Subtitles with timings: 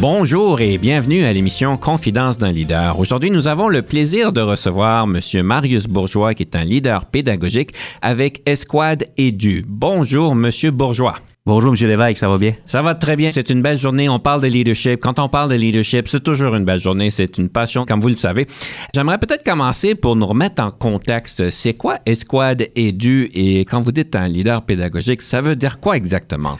[0.00, 3.00] Bonjour et bienvenue à l'émission Confidence d'un leader.
[3.00, 5.18] Aujourd'hui, nous avons le plaisir de recevoir M.
[5.42, 7.70] Marius Bourgeois, qui est un leader pédagogique
[8.00, 9.64] avec Esquad Edu.
[9.66, 10.50] Bonjour, M.
[10.70, 11.16] Bourgeois.
[11.44, 11.88] Bonjour, M.
[11.88, 12.52] Lévesque, ça va bien?
[12.64, 13.32] Ça va très bien.
[13.32, 14.08] C'est une belle journée.
[14.08, 15.00] On parle de leadership.
[15.00, 17.10] Quand on parle de leadership, c'est toujours une belle journée.
[17.10, 18.46] C'est une passion, comme vous le savez.
[18.94, 21.50] J'aimerais peut-être commencer pour nous remettre en contexte.
[21.50, 23.30] C'est quoi Esquad Edu?
[23.34, 26.54] Et quand vous dites un leader pédagogique, ça veut dire quoi exactement?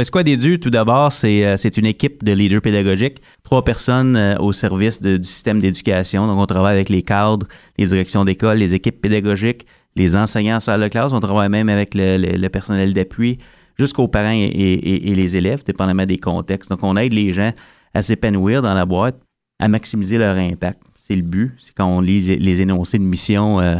[0.00, 4.52] Esquad Edu, tout d'abord, euh, c'est une équipe de leaders pédagogiques, trois personnes euh, au
[4.52, 6.26] service du système d'éducation.
[6.26, 7.46] Donc, on travaille avec les cadres,
[7.78, 11.12] les directions d'école, les équipes pédagogiques, les enseignants en salle de classe.
[11.12, 13.38] On travaille même avec le, personnel d'appui,
[13.78, 16.70] jusqu'aux parents et, les élèves, dépendamment des contextes.
[16.70, 17.52] Donc, on aide les gens
[17.94, 19.20] à s'épanouir dans la boîte,
[19.60, 20.80] à maximiser leur impact.
[20.96, 21.54] C'est le but.
[21.58, 23.76] C'est quand on lit les énoncés de mission euh,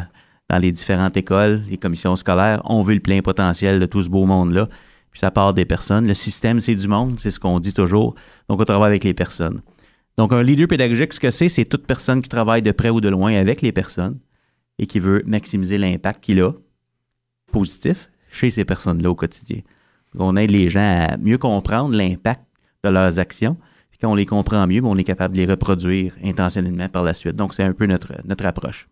[0.48, 4.08] dans les différentes écoles, les commissions scolaires, on veut le plein potentiel de tout ce
[4.08, 4.68] beau monde-là
[5.16, 6.06] puis ça part des personnes.
[6.06, 8.14] Le système, c'est du monde, c'est ce qu'on dit toujours.
[8.50, 9.62] Donc, on travaille avec les personnes.
[10.18, 13.00] Donc, un leader pédagogique, ce que c'est, c'est toute personne qui travaille de près ou
[13.00, 14.18] de loin avec les personnes
[14.78, 16.52] et qui veut maximiser l'impact qu'il a,
[17.50, 19.62] positif, chez ces personnes-là au quotidien.
[20.18, 22.42] on aide les gens à mieux comprendre l'impact
[22.84, 23.56] de leurs actions.
[23.88, 27.14] Puis quand on les comprend mieux, on est capable de les reproduire intentionnellement par la
[27.14, 27.36] suite.
[27.36, 28.86] Donc, c'est un peu notre, notre approche.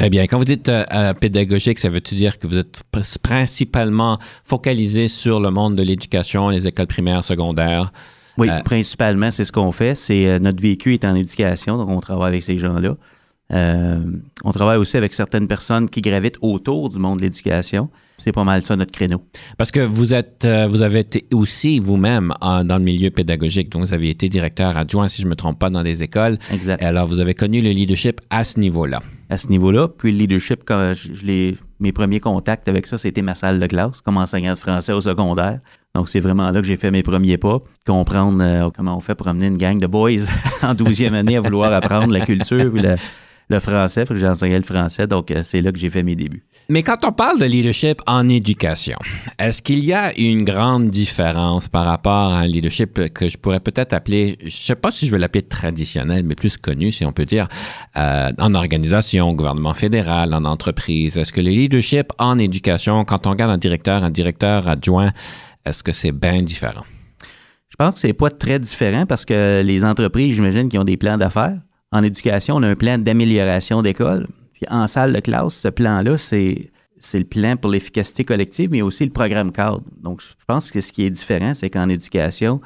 [0.00, 0.26] Très bien.
[0.26, 2.82] Quand vous dites euh, euh, pédagogique, ça veut-tu dire que vous êtes
[3.20, 7.92] principalement focalisé sur le monde de l'éducation, les écoles primaires, secondaires?
[8.38, 9.94] Oui, euh, principalement, c'est ce qu'on fait.
[9.94, 12.96] C'est notre vécu est en éducation, donc on travaille avec ces gens-là.
[13.50, 17.90] on travaille aussi avec certaines personnes qui gravitent autour du monde de l'éducation.
[18.16, 19.22] C'est pas mal ça notre créneau.
[19.58, 23.92] Parce que vous êtes, vous avez été aussi vous-même dans le milieu pédagogique, donc vous
[23.92, 26.38] avez été directeur adjoint, si je me trompe pas, dans des écoles.
[26.50, 26.82] Exact.
[26.82, 29.88] alors vous avez connu le leadership à ce niveau-là à ce niveau-là.
[29.88, 34.00] Puis le leadership, quand je, mes premiers contacts avec ça, c'était ma salle de classe
[34.02, 35.60] comme enseignant de français au secondaire.
[35.94, 39.14] Donc, c'est vraiment là que j'ai fait mes premiers pas, comprendre euh, comment on fait
[39.14, 40.26] pour amener une gang de boys
[40.62, 42.78] en 12e année à vouloir apprendre la culture ou
[43.50, 44.04] le français.
[44.10, 46.42] J'ai enseigné le français, donc euh, c'est là que j'ai fait mes débuts.
[46.68, 48.96] Mais quand on parle de leadership en éducation,
[49.38, 53.60] est-ce qu'il y a une grande différence par rapport à un leadership que je pourrais
[53.60, 57.04] peut-être appeler, je ne sais pas si je veux l'appeler traditionnel, mais plus connu, si
[57.04, 57.48] on peut dire,
[57.96, 61.18] euh, en organisation, gouvernement fédéral, en entreprise?
[61.18, 65.12] Est-ce que le leadership en éducation, quand on regarde un directeur, un directeur adjoint,
[65.66, 66.84] est-ce que c'est bien différent?
[67.68, 70.96] Je pense que c'est pas très différent parce que les entreprises, j'imagine, qui ont des
[70.96, 71.58] plans d'affaires.
[71.92, 74.26] En éducation, on a un plan d'amélioration d'école
[74.68, 76.70] en salle de classe, ce plan-là, c'est,
[77.14, 79.82] le plan pour l'efficacité collective, mais aussi le programme cadre.
[80.02, 82.60] Donc, je pense que ce qui est différent, c'est qu'en éducation,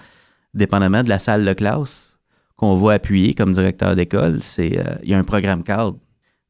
[0.54, 2.16] dépendamment de la salle de classe
[2.56, 5.98] qu'on va appuyer comme directeur d'école, c'est euh, il y a un programme cadre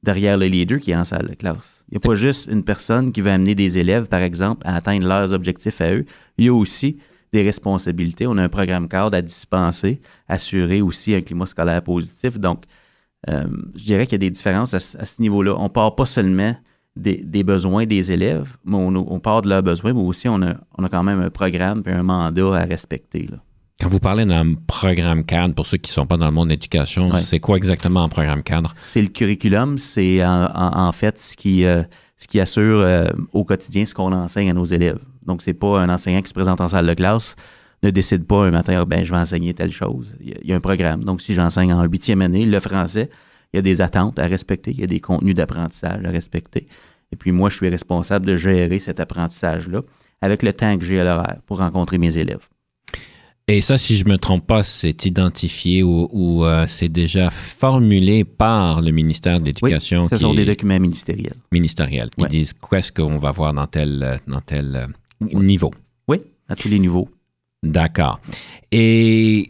[0.02, 1.84] derrière le leader qui est en salle de classe.
[1.88, 4.76] Il n'y a pas juste une personne qui va amener des élèves, par exemple, à
[4.76, 6.04] atteindre leurs objectifs à eux.
[6.38, 6.98] Il y a aussi
[7.34, 8.26] des responsabilités.
[8.28, 12.38] On a un programme cadre à dispenser, assurer aussi un climat scolaire positif.
[12.38, 12.62] Donc,
[13.28, 15.56] euh, je dirais qu'il y a des différences à, ce niveau-là.
[15.58, 16.54] On ne part pas seulement
[16.94, 20.54] des, besoins des élèves, mais on, part de leurs besoins, mais aussi on a,
[20.88, 23.28] quand même un programme et un mandat à respecter.
[23.80, 26.46] Quand vous parlez d'un programme cadre, pour ceux qui ne sont pas dans le monde
[26.46, 28.72] de l'éducation, c'est quoi exactement un programme cadre?
[28.78, 31.82] C'est le curriculum, c'est en, fait ce qui, euh,
[32.16, 35.00] ce qui assure euh, au quotidien ce qu'on enseigne à nos élèves.
[35.26, 37.36] Donc, ce n'est pas un enseignant qui se présente en salle de classe,
[37.82, 40.14] ne décide pas un matin, ben, je vais enseigner telle chose.
[40.20, 41.04] Il y, a, un programme.
[41.04, 43.10] Donc, si j'enseigne en huitième année le français,
[43.52, 46.66] il y a des attentes à respecter, il y a des contenus d'apprentissage à respecter.
[47.12, 49.82] Et puis, moi, je suis responsable de gérer cet apprentissage-là
[50.20, 52.48] avec le temps que j'ai à l'horaire pour rencontrer mes élèves.
[53.46, 58.24] Et ça, si je ne me trompe pas, c'est identifié ou, euh, c'est déjà formulé
[58.24, 60.04] par le ministère de l'Éducation.
[60.04, 61.36] Oui, ce sont des documents ministériels.
[61.52, 64.88] Ministériels qui disent qu'est-ce qu'on va voir dans tel, dans tel
[65.32, 65.72] euh, niveau.
[66.08, 67.08] Oui, à tous les niveaux.
[67.64, 68.20] D'accord.
[68.72, 69.46] Et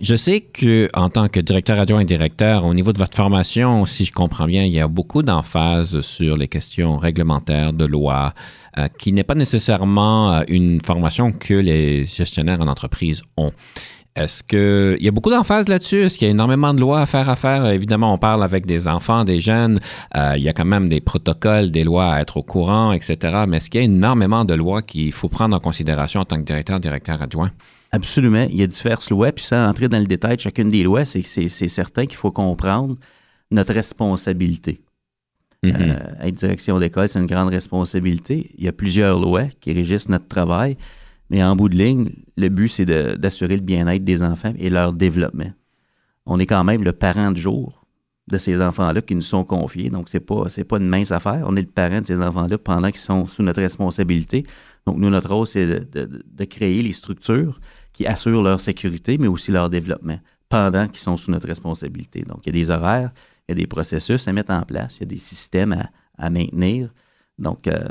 [0.00, 3.84] je sais que en tant que directeur adjoint et directeur, au niveau de votre formation,
[3.84, 8.34] si je comprends bien, il y a beaucoup d'emphase sur les questions réglementaires de loi,
[8.76, 13.52] euh, qui n'est pas nécessairement euh, une formation que les gestionnaires en entreprise ont.
[14.18, 15.98] Est-ce qu'il y a beaucoup d'emphase là-dessus?
[15.98, 17.64] Est-ce qu'il y a énormément de lois à faire à faire?
[17.66, 19.78] Évidemment, on parle avec des enfants, des jeunes.
[20.16, 23.44] Euh, il y a quand même des protocoles, des lois à être au courant, etc.
[23.46, 26.36] Mais est-ce qu'il y a énormément de lois qu'il faut prendre en considération en tant
[26.36, 27.52] que directeur, directeur adjoint?
[27.92, 28.48] Absolument.
[28.50, 29.30] Il y a diverses lois.
[29.30, 32.96] Puis sans entrer dans le détail de chacune des lois, c'est certain qu'il faut comprendre
[33.52, 34.80] notre responsabilité.
[35.64, 35.76] Mm-hmm.
[35.80, 38.50] Euh, être direction d'école, c'est une grande responsabilité.
[38.58, 40.76] Il y a plusieurs lois qui régissent notre travail.
[41.30, 44.92] Mais en bout de ligne, le but, c'est d'assurer le bien-être des enfants et leur
[44.92, 45.52] développement.
[46.26, 47.84] On est quand même le parent de jour
[48.28, 49.90] de ces enfants-là qui nous sont confiés.
[49.90, 51.44] Donc, ce n'est pas, pas une mince affaire.
[51.46, 54.44] On est le parent de ces enfants-là pendant qu'ils sont sous notre responsabilité.
[54.86, 57.60] Donc, nous, notre rôle, c'est de, créer les structures
[57.92, 62.22] qui assurent leur sécurité, mais aussi leur développement pendant qu'ils sont sous notre responsabilité.
[62.22, 63.10] Donc, il y a des horaires,
[63.48, 65.86] il y a des processus à mettre en place, il y a des systèmes
[66.16, 66.92] à, maintenir.
[67.38, 67.86] Donc, euh,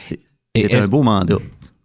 [0.00, 1.38] c'est un beau mandat.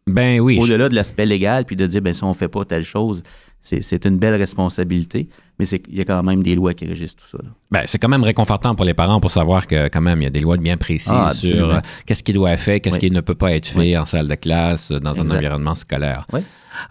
[0.10, 0.40] Ben.
[0.40, 3.24] Au-delà de l'aspect légal, puis de dire, ben si on fait pas telle chose,
[3.62, 5.30] c'est une belle responsabilité,
[5.60, 7.38] mais il y a quand même des lois qui régissent tout ça.
[7.70, 10.28] Ben, c'est quand même réconfortant pour les parents pour savoir que quand même il y
[10.28, 13.12] a des lois bien précises ah, sur euh, qu'est-ce qui doit être fait, qu'est-ce qui
[13.12, 16.26] ne peut pas être fait en salle de classe, dans un environnement scolaire.
[16.34, 16.42] Oui.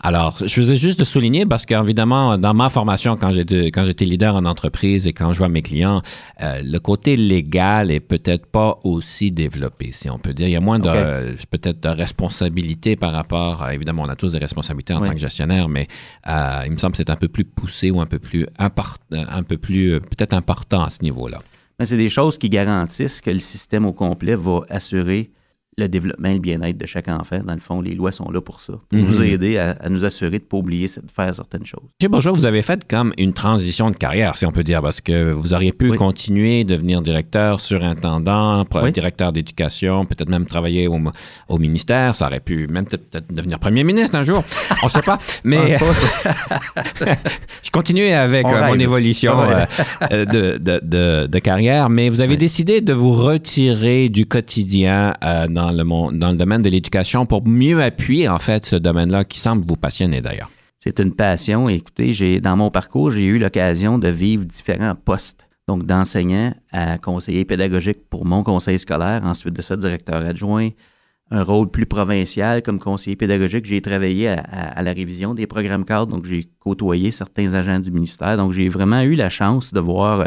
[0.00, 4.36] Alors, je voulais juste souligner parce qu'évidemment, dans ma formation, quand j'étais, quand j'étais leader
[4.36, 6.02] en entreprise et quand je vois mes clients,
[6.42, 10.48] euh, le côté légal est peut-être pas aussi développé, si on peut dire.
[10.48, 14.32] Il y a moins de, peut-être de responsabilité par rapport, à, évidemment, on a tous
[14.32, 15.88] des responsabilités en tant que gestionnaire, mais
[16.28, 19.42] euh, il me semble que c'est un peu plus poussé ou un peu plus un
[19.42, 21.40] peu plus, euh, peut-être important à ce niveau-là.
[21.84, 25.30] c'est des choses qui garantissent que le système au complet va assurer
[25.78, 27.40] le développement et le bien-être de chaque enfant.
[27.44, 29.24] Dans le fond, les lois sont là pour ça, pour nous mhm.
[29.24, 31.80] aider à, nous assurer de ne pas oublier de faire certaines choses.
[32.00, 35.00] Monsieur bonjour, vous avez fait comme une transition de carrière, si on peut dire, parce
[35.00, 40.98] que vous auriez pu continuer, devenir directeur, surintendant, directeur d'éducation, peut-être même travailler au,
[41.48, 42.14] au, ministère.
[42.14, 44.44] Ça aurait pu même peut-être devenir premier ministre un jour.
[44.82, 45.18] on ne sait pas.
[45.44, 45.78] Mais
[47.62, 49.64] je continue avec euh, mon évolution euh,
[50.12, 55.14] euh, de, de, de, carrière, mais vous avez décidé de vous retirer du quotidien
[55.48, 59.24] dans dans le, dans le domaine de l'éducation pour mieux appuyer, en fait, ce domaine-là
[59.24, 60.50] qui semble vous passionner d'ailleurs?
[60.80, 61.68] C'est une passion.
[61.68, 65.48] Écoutez, j'ai, dans mon parcours, j'ai eu l'occasion de vivre différents postes.
[65.66, 70.70] Donc, d'enseignant à conseiller pédagogique pour mon conseil scolaire, ensuite de ça, directeur adjoint,
[71.30, 73.66] un rôle plus provincial comme conseiller pédagogique.
[73.66, 78.36] J'ai travaillé à, la révision des programmes cadres, donc j'ai côtoyé certains agents du ministère.
[78.38, 80.26] Donc, j'ai vraiment eu la chance de voir euh,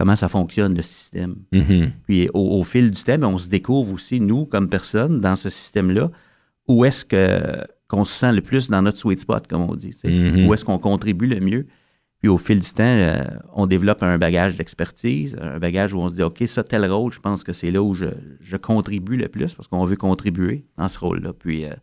[0.00, 1.36] comment ça fonctionne, le système.
[1.52, 1.90] Mm-hmm.
[2.06, 6.10] Puis au, fil du temps, on se découvre aussi, nous, comme personnes, dans ce système-là,
[6.66, 9.94] où est-ce que qu'on se sent le plus dans notre sweet spot, comme on dit.
[10.02, 10.46] Mm-hmm.
[10.46, 11.66] Où est-ce qu'on contribue le mieux.
[12.20, 16.08] Puis au fil du temps, euh, on développe un bagage d'expertise, un bagage où on
[16.08, 18.06] se dit, OK, ça, tel rôle, je pense que c'est là où je,
[18.56, 21.34] contribue le plus parce qu'on veut contribuer dans ce rôle-là.
[21.38, 21.74] Puis euh,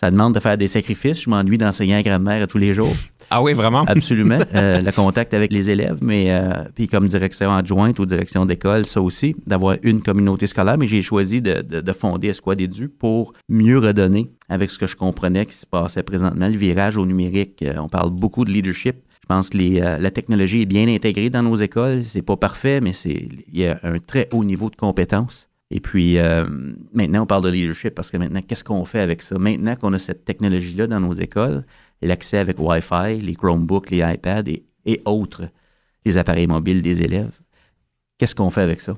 [0.00, 1.22] ça demande de faire des sacrifices.
[1.22, 2.94] Je m'ennuie d'enseigner la grammaire tous les jours.
[3.30, 3.84] Ah oui, vraiment?
[3.86, 4.38] Absolument.
[4.54, 8.86] Euh, le contact avec les élèves, mais euh, puis comme direction adjointe ou direction d'école,
[8.86, 10.78] ça aussi, d'avoir une communauté scolaire.
[10.78, 14.94] Mais j'ai choisi de, de, fonder Esquad Édu pour mieux redonner avec ce que je
[14.96, 17.62] comprenais qui se passait présentement, le virage au numérique.
[17.62, 18.96] Euh, on parle beaucoup de leadership.
[19.22, 22.04] Je pense que les, la technologie est bien intégrée dans nos écoles.
[22.06, 25.48] C'est pas parfait, mais c'est il y a un très haut niveau de compétences.
[25.70, 26.46] Et puis, euh,
[26.92, 29.38] maintenant, on parle de leadership parce que maintenant, qu'est-ce qu'on fait avec ça?
[29.38, 31.64] Maintenant qu'on a cette technologie-là dans nos écoles,
[32.02, 34.50] l'accès avec Wi-Fi, les Chromebooks, les iPads
[34.86, 35.48] et, autres,
[36.04, 37.32] les appareils mobiles des élèves,
[38.18, 38.96] qu'est-ce qu'on fait avec ça?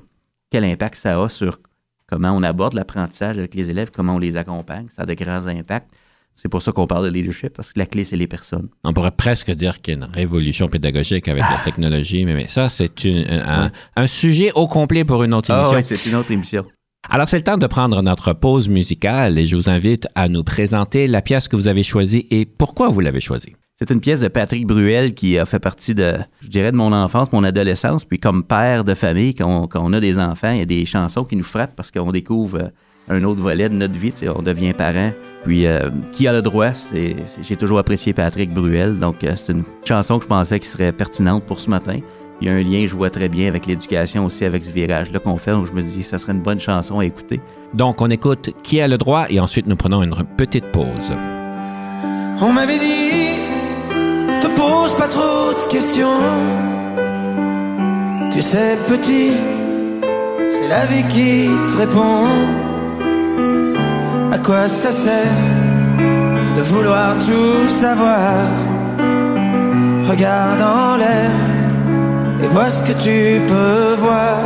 [0.49, 1.59] Quel impact ça a sur
[2.07, 4.87] comment on aborde l'apprentissage avec les élèves, comment on les accompagne?
[4.89, 5.89] Ça a de grands impacts.
[6.35, 8.69] C'est pour ça qu'on parle de leadership, parce que la clé, c'est les personnes.
[8.83, 12.69] On pourrait presque dire qu'il y a une révolution pédagogique avec la technologie, mais, ça,
[12.69, 15.77] c'est un, sujet au complet pour une autre ah émission.
[15.77, 16.63] oui, c'est une autre émission.
[17.09, 20.43] Alors, c'est le temps de prendre notre pause musicale et je vous invite à nous
[20.43, 23.55] présenter la pièce que vous avez choisie et pourquoi vous l'avez choisie.
[23.79, 26.91] C'est une pièce de Patrick Bruel qui a fait partie de, je dirais, de mon
[26.91, 28.03] enfance, mon adolescence.
[28.03, 31.23] Puis comme père de famille, quand on, a des enfants, il y a des chansons
[31.23, 32.69] qui nous frappent parce qu'on découvre euh,
[33.07, 34.11] un autre volet de notre vie.
[34.35, 35.11] On devient parent.
[35.45, 36.71] Puis, euh, qui a le droit?
[36.93, 38.99] j'ai toujours apprécié Patrick Bruel.
[38.99, 41.99] Donc, euh, c'est une chanson que je pensais qui serait pertinente pour ce matin.
[42.39, 45.19] Il y a un lien, je vois très bien, avec l'éducation aussi, avec ce virage-là
[45.19, 45.51] qu'on fait.
[45.51, 47.41] Donc, je me dis, ça serait une bonne chanson à écouter.
[47.73, 51.11] Donc, on écoute Qui a le droit et ensuite nous prenons une petite pause.
[52.39, 53.41] On m'avait dit,
[54.39, 56.05] te pose pas trop de questions.
[58.31, 59.31] Tu sais, petit,
[60.51, 62.27] c'est la vie qui te répond.
[64.31, 65.15] À quoi ça sert
[66.55, 68.47] de vouloir tout savoir?
[70.07, 71.56] Regarde en l'air
[72.41, 74.37] et vois ce que tu peux voir.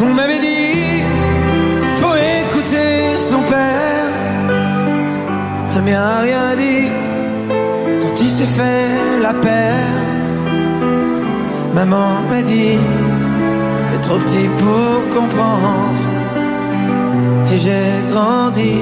[0.00, 1.02] On m'avait dit,
[1.96, 4.10] faut écouter son père.
[5.76, 6.88] Le mien a rien dit,
[8.28, 9.98] s'est fait la paire.
[11.74, 12.78] Maman m'a dit,
[13.88, 16.02] t'es trop petit pour comprendre.
[17.52, 18.74] Et j'ai grandi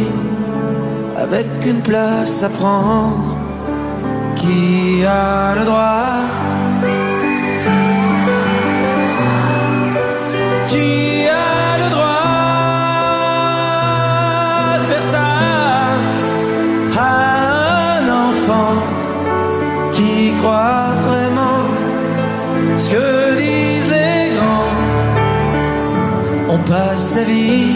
[1.17, 3.37] avec une place à prendre.
[4.35, 6.26] Qui a le droit
[27.17, 27.76] sa vie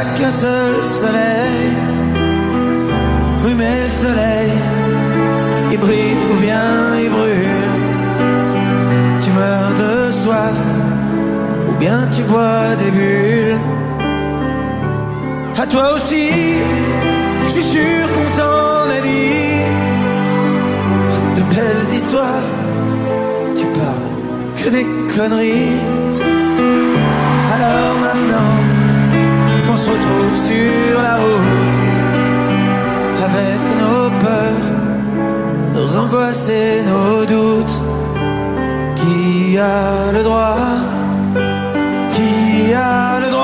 [0.00, 1.62] a qu'un seul soleil.
[3.42, 4.50] Oui, le soleil,
[5.72, 6.68] il brille ou bien
[7.04, 7.70] il brûle.
[9.22, 10.60] Tu meurs de soif
[11.68, 13.60] ou bien tu bois des bulles.
[15.62, 16.28] À toi aussi,
[17.44, 19.60] je suis sûr qu'on t'en a dit
[21.36, 22.48] de belles histoires.
[23.58, 24.08] Tu parles
[24.58, 25.80] que des conneries.
[27.54, 28.75] Alors maintenant,
[29.76, 31.80] on se retrouve sur la route
[33.28, 34.68] avec nos peurs,
[35.74, 37.76] nos angoisses et nos doutes.
[38.96, 40.56] Qui a le droit?
[42.14, 43.35] Qui a le droit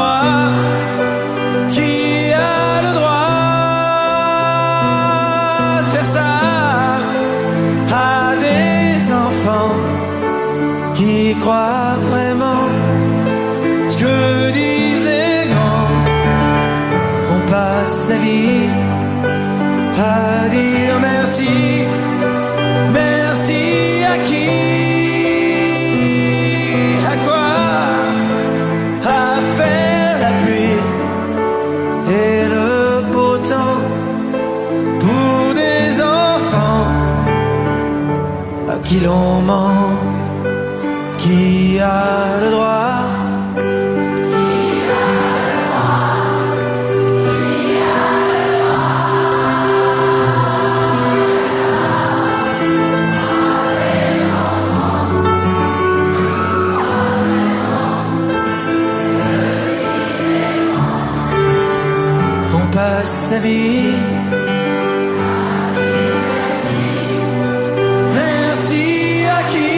[68.14, 69.72] Merci à qui?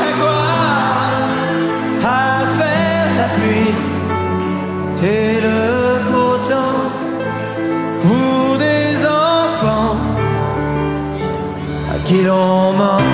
[0.00, 0.42] À quoi?
[2.04, 3.74] À faire la pluie
[5.02, 5.62] Et le
[6.12, 6.82] beau temps
[8.02, 9.96] Pour des enfants
[11.92, 13.11] À qui l'on ment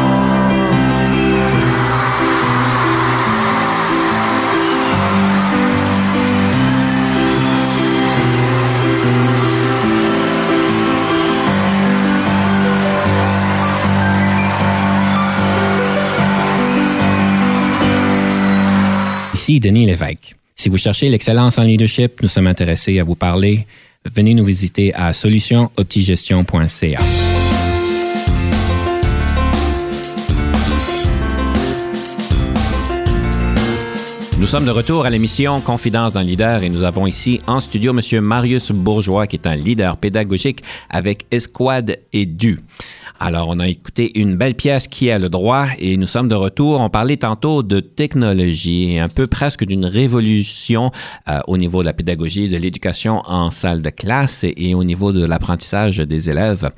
[19.49, 20.35] Ici Denis Lévesque.
[20.57, 23.67] Si vous cherchez l'excellence en leadership, nous sommes intéressés à vous parler.
[24.14, 26.99] Venez nous visiter à solutionoptigestion.ca.
[34.38, 37.93] Nous sommes de retour à l'émission Confidence d'un leader et nous avons ici en studio
[37.93, 38.21] M.
[38.21, 42.61] Marius Bourgeois qui est un leader pédagogique avec Esquad et Du.
[43.21, 46.37] Alors, on a écouté une belle pièce qui a le droit et nous sommes de
[46.37, 46.81] retour.
[46.81, 50.93] On parlait tantôt de technologie et un peu presque d'une révolution
[51.29, 54.85] euh, au niveau de la pédagogie, de l'éducation en salle de classe et, et au
[54.85, 56.71] niveau de l'apprentissage des élèves.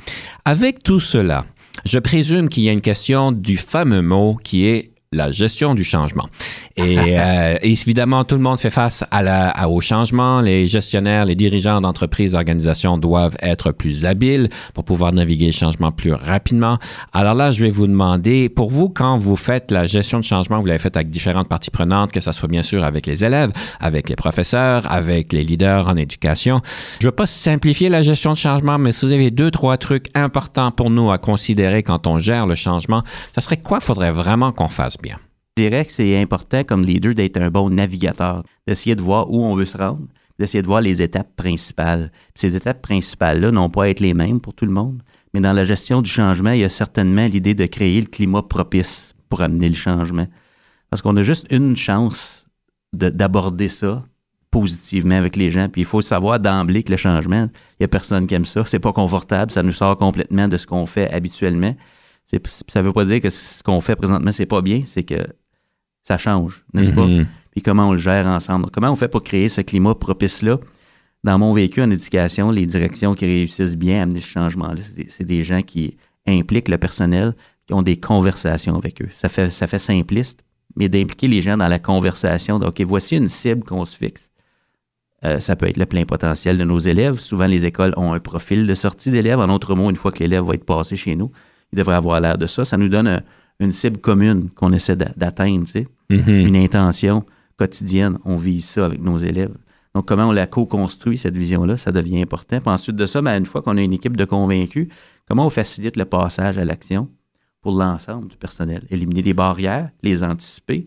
[0.47, 1.45] Avec tout cela,
[1.85, 5.83] je présume qu'il y a une question du fameux mot qui est la gestion du
[5.83, 6.29] changement.
[6.77, 10.41] Et euh, évidemment, tout le monde fait face à la, à, au changement.
[10.41, 15.93] Les gestionnaires, les dirigeants d'entreprises, d'organisations doivent être plus habiles pour pouvoir naviguer le changement
[15.93, 16.79] plus rapidement.
[17.13, 20.61] Alors là, je vais vous demander, pour vous, quand vous faites la gestion de changement,
[20.61, 23.51] vous l'avez faite avec différentes parties prenantes, que ce soit bien sûr avec les élèves,
[23.81, 26.61] avec les professeurs, avec les leaders en éducation.
[27.01, 29.77] Je ne veux pas simplifier la gestion de changement, mais si vous avez deux, trois
[29.77, 33.03] trucs importants pour nous à considérer quand on gère le changement,
[33.35, 35.17] ça serait quoi faudrait vraiment qu'on fasse bien?
[35.61, 39.55] Dirais que c'est important comme leader d'être un bon navigateur, d'essayer de voir où on
[39.55, 40.07] veut se rendre,
[40.39, 42.11] d'essayer de voir les étapes principales.
[42.35, 45.03] ces étapes principales-là n'ont pas à être les mêmes pour tout le monde,
[45.35, 48.41] mais dans la gestion du changement, il y a certainement l'idée de créer le climat
[48.41, 50.27] propice pour amener le changement.
[50.89, 52.47] Parce qu'on a juste une chance
[52.95, 54.03] d'aborder ça
[54.51, 55.69] positivement avec les gens.
[55.69, 58.65] Puis il faut savoir d'emblée que le changement, il n'y a personne qui aime ça.
[58.65, 61.77] C'est pas confortable, ça nous sort complètement de ce qu'on fait habituellement.
[62.25, 62.39] Ça
[62.81, 65.27] ne veut pas dire que ce qu'on fait présentement, c'est pas bien, c'est que
[66.05, 67.07] ça change, n'est-ce pas?
[67.07, 67.27] Mhm.
[67.53, 68.71] Puis comment on le gère ensemble?
[68.71, 70.59] Comment on fait pour créer ce climat propice-là?
[71.25, 75.25] Dans mon vécu en éducation, les directions qui réussissent bien à amener ce changement-là, c'est
[75.25, 77.35] des, gens qui impliquent le personnel,
[77.67, 79.09] qui ont des conversations avec eux.
[79.13, 80.43] Ça fait, ça fait simpliste,
[80.77, 82.59] mais d'impliquer les gens dans la conversation.
[82.59, 84.31] Donc, voici une cible qu'on se fixe.
[85.25, 87.19] Euh, ça peut être le plein potentiel de nos élèves.
[87.19, 89.41] Souvent, les écoles ont un profil de sortie d'élèves.
[89.41, 91.31] En d'autres mots, une fois que l'élève va être passé chez nous,
[91.73, 92.65] il devrait avoir l'air de ça.
[92.65, 93.23] Ça nous donne
[93.61, 95.89] une cible commune qu'on essaie d'atteindre, tu sais.
[96.09, 96.47] Mhm.
[96.47, 97.25] une intention
[97.57, 98.19] quotidienne.
[98.25, 99.55] On vit ça avec nos élèves.
[99.95, 102.61] Donc, comment on la co-construit, cette vision-là, ça devient important.
[102.61, 104.89] Puis ensuite de ça, ben, une fois qu'on a une équipe de convaincus,
[105.29, 107.09] comment on facilite le passage à l'action
[107.61, 108.87] pour l'ensemble du personnel?
[108.91, 110.87] Éliminer des barrières, les anticiper.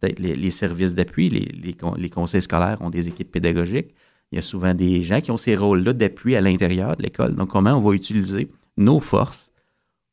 [0.00, 3.94] Peut-être les, services d'appui, les, les, conseils scolaires ont des équipes pédagogiques.
[4.30, 7.34] Il y a souvent des gens qui ont ces rôles-là d'appui à l'intérieur de l'école.
[7.34, 9.50] Donc, comment on va utiliser nos forces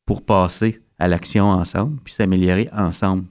[0.06, 3.24] pour passer à l'action ensemble, puis s'améliorer ensemble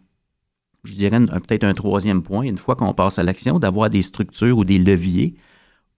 [0.84, 4.58] je dirais peut-être un troisième point, une fois qu'on passe à l'action, d'avoir des structures
[4.58, 5.36] ou des leviers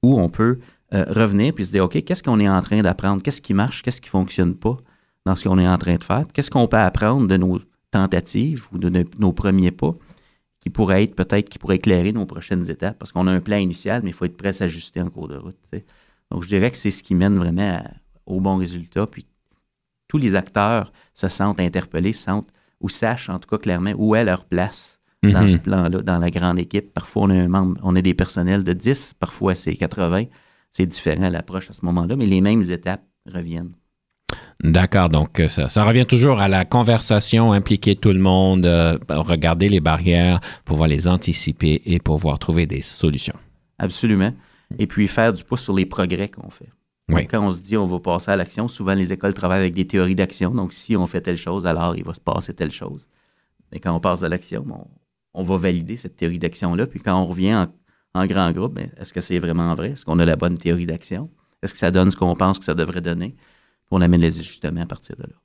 [0.03, 0.59] où on peut
[0.93, 3.23] euh, revenir puis se dire, OK, qu'est-ce qu'on est en train d'apprendre?
[3.23, 3.81] Qu'est-ce qui marche?
[3.81, 4.77] Qu'est-ce qui ne fonctionne pas
[5.25, 6.25] dans ce qu'on est en train de faire?
[6.33, 9.95] Qu'est-ce qu'on peut apprendre de nos tentatives ou de nos premiers pas
[10.61, 12.99] qui pourraient être peut-être, qui pourraient éclairer nos prochaines étapes?
[12.99, 15.27] Parce qu'on a un plan initial, mais il faut être prêt à s'ajuster en cours
[15.27, 15.55] de route.
[16.29, 17.83] Donc, je dirais que c'est ce qui mène vraiment
[18.27, 19.07] au bon résultat.
[19.07, 19.25] Puis,
[20.07, 22.49] tous les acteurs se sentent interpellés, se sentent
[22.81, 25.47] ou sachent en tout cas clairement où est leur place dans mhm.
[25.47, 26.93] ce plan-là, dans la grande équipe.
[26.93, 30.25] Parfois, on a un membre, on a des personnels de 10, parfois c'est 80.
[30.71, 33.71] C'est différent l'approche à ce moment-là, mais les mêmes étapes reviennent.
[34.63, 39.69] D'accord, donc euh, ça, revient toujours à la conversation, impliquer tout le monde, euh, regarder
[39.69, 43.37] les barrières, pouvoir les anticiper et pouvoir trouver des solutions.
[43.77, 44.33] Absolument.
[44.79, 46.69] Et puis faire du pouce sur les progrès qu'on fait.
[47.09, 49.85] Quand on se dit on va passer à l'action, souvent les écoles travaillent avec des
[49.85, 50.51] théories d'action.
[50.51, 53.05] Donc, si on fait telle chose, alors il va se passer telle chose.
[53.71, 54.65] Mais quand on passe à l'action,
[55.33, 56.87] on, va valider cette théorie d'action-là.
[56.87, 57.67] Puis quand on revient
[58.13, 59.91] en, grand groupe, ben, est-ce que c'est vraiment vrai?
[59.91, 61.29] Est-ce qu'on a la bonne théorie d'action?
[61.61, 63.35] Est-ce que ça donne ce qu'on pense que ça devrait donner?
[63.91, 65.35] On amène les ajustements à partir de là.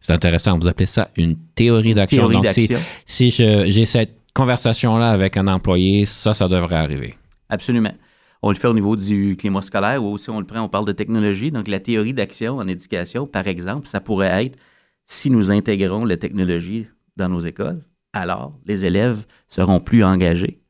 [0.00, 0.58] C'est intéressant.
[0.58, 2.28] Vous appelez ça une théorie d'action.
[2.28, 2.68] Donc, si,
[3.06, 7.16] si j'ai cette conversation-là avec un employé, ça, ça devrait arriver.
[7.48, 7.92] Absolument.
[8.42, 10.84] On le fait au niveau du climat scolaire ou aussi on le prend, on parle
[10.84, 11.52] de technologie.
[11.52, 14.58] Donc, la théorie d'action en éducation, par exemple, ça pourrait être
[15.06, 20.60] si nous intégrons la technologie dans nos écoles, alors les élèves seront plus engagés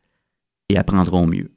[0.68, 1.50] et apprendront mieux.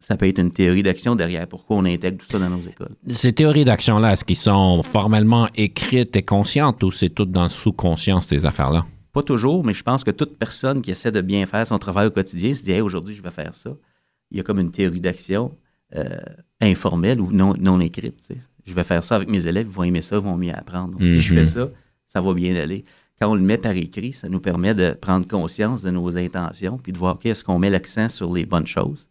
[0.00, 2.94] Ça peut être une théorie d'action derrière pourquoi on intègre tout ça dans nos écoles.
[3.08, 7.48] Ces théories d'action-là, est-ce qu'ils sont formellement écrites et conscientes ou c'est tout dans le
[7.48, 8.86] sous-conscience, ces affaires-là?
[9.12, 12.08] Pas toujours, mais je pense que toute personne qui essaie de bien faire son travail
[12.08, 13.70] au quotidien se dit aujourd'hui, je vais faire ça
[14.30, 15.56] il y a comme une théorie d'action
[15.94, 16.18] euh,
[16.60, 18.28] informelle ou non, non écrite.
[18.64, 20.98] Je vais faire ça avec mes élèves, ils vont aimer ça, ils vont mieux apprendre.
[21.00, 21.46] si je fais mhm.
[21.46, 21.68] ça,
[22.08, 22.84] ça va bien aller.
[23.20, 26.78] Quand on le met par écrit, ça nous permet de prendre conscience de nos intentions
[26.78, 29.06] puis de voir, OK, est-ce qu'on met l'accent sur les bonnes choses?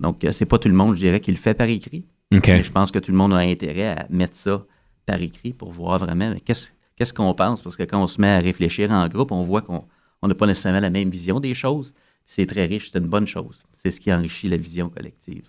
[0.00, 2.06] Donc, euh, c'est pas tout le monde, je dirais, qui le fait par écrit.
[2.32, 4.64] Je pense que tout le monde a intérêt à mettre ça
[5.06, 7.62] par écrit pour voir vraiment qu'est-ce qu'on pense?
[7.62, 9.84] Parce que quand on se met à réfléchir en groupe, on voit qu'on
[10.22, 11.92] n'a pas nécessairement la même vision des choses.
[12.24, 15.44] C'est très riche, c'est une bonne chose c'est ce qui enrichit la vision collective.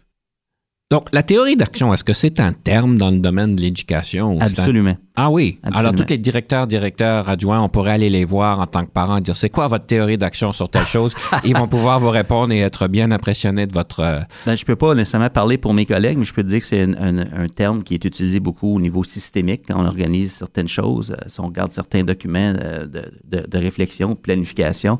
[0.92, 4.40] Donc, la théorie d'action, est-ce que c'est un terme dans le domaine de l'éducation?
[4.40, 4.96] Absolument.
[5.16, 5.58] Ah oui.
[5.64, 9.18] Alors, tous les directeurs, directeurs, adjoints, on pourrait aller les voir en tant que parents
[9.18, 11.16] et dire c'est quoi votre théorie d'action sur telle chose?
[11.44, 14.02] Ils vont pouvoir vous répondre et être bien impressionnés de votre.
[14.02, 16.50] Euh, ben, je ne peux pas nécessairement parler pour mes collègues, mais je peux te
[16.50, 20.34] dire que c'est un, terme qui est utilisé beaucoup au niveau systémique quand on organise
[20.34, 21.14] certaines choses.
[21.14, 25.00] Euh, si on regarde certains documents euh, de, de, de réflexion, de planification,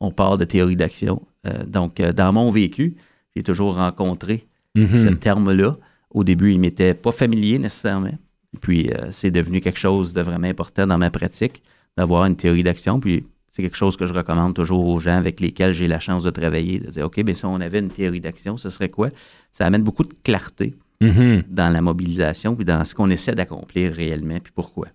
[0.00, 1.22] on parle de théorie d'action.
[1.46, 2.96] Euh, donc, euh, dans mon vécu,
[3.34, 4.98] j'ai toujours rencontré mhm.
[4.98, 5.76] ce terme-là.
[6.10, 8.18] Au début, il m'était pas familier nécessairement.
[8.60, 11.62] Puis, euh, c'est devenu quelque chose de vraiment important dans ma pratique,
[11.96, 13.00] d'avoir une théorie d'action.
[13.00, 16.22] Puis, c'est quelque chose que je recommande toujours aux gens avec lesquels j'ai la chance
[16.22, 19.08] de travailler, de dire, OK, bien, si on avait une théorie d'action, ce serait quoi?
[19.52, 21.44] Ça amène beaucoup de clarté mhm.
[21.48, 24.88] dans la mobilisation, puis dans ce qu'on essaie d'accomplir réellement, puis pourquoi.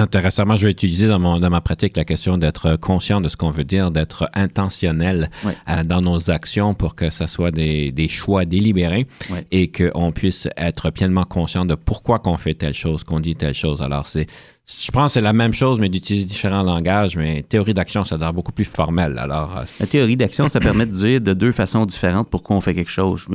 [0.00, 0.56] Intéressant.
[0.56, 3.50] je vais utiliser dans, mon, dans ma pratique la question d'être conscient de ce qu'on
[3.50, 5.30] veut dire, d'être intentionnel
[5.68, 9.06] euh, dans nos actions pour que ce soit des, des choix délibérés
[9.50, 13.54] et qu'on puisse être pleinement conscient de pourquoi qu'on fait telle chose, qu'on dit telle
[13.54, 13.82] chose.
[13.82, 14.26] Alors, c'est,
[14.66, 18.16] je pense que c'est la même chose, mais d'utiliser différents langages, mais théorie d'action, ça
[18.18, 19.18] doit beaucoup plus formel.
[19.18, 22.60] Alors, euh, la théorie d'action, ça permet de dire de deux façons différentes pourquoi on
[22.60, 23.26] fait quelque chose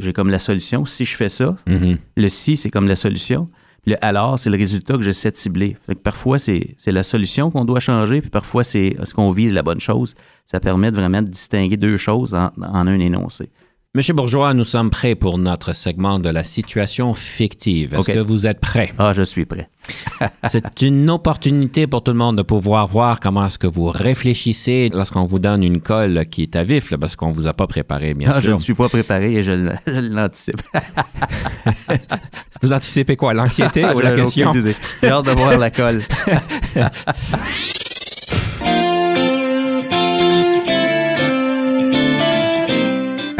[0.00, 0.84] j'ai comme la solution.
[0.84, 1.98] Si je fais ça, Mhm.
[2.16, 3.48] le si, c'est comme la solution.
[3.84, 5.76] Le alors, c'est le résultat que j'essaie de cibler.
[6.04, 9.80] Parfois, c'est la solution qu'on doit changer, puis parfois, c'est est-ce qu'on vise la bonne
[9.80, 10.14] chose.
[10.46, 13.50] Ça permet de vraiment de distinguer deux choses en un énoncé.
[13.94, 17.92] Monsieur Bourgeois, nous sommes prêts pour notre segment de la situation fictive.
[17.92, 18.90] Est-ce que vous êtes prêts?
[18.96, 19.68] Ah, je suis prêt.
[20.48, 24.88] C'est une opportunité pour tout le monde de pouvoir voir comment est-ce que vous réfléchissez
[24.94, 27.66] lorsqu'on vous donne une colle qui est à vif, là, parce qu'on vous a pas
[27.66, 29.52] préparé, bien Ah, je ne suis pas préparé et je,
[29.86, 30.62] l'anticipe.
[32.62, 33.34] Vous anticipez quoi?
[33.34, 34.54] L'anxiété ou J'ai la question?
[35.02, 36.00] J'ai hâte de voir la colle.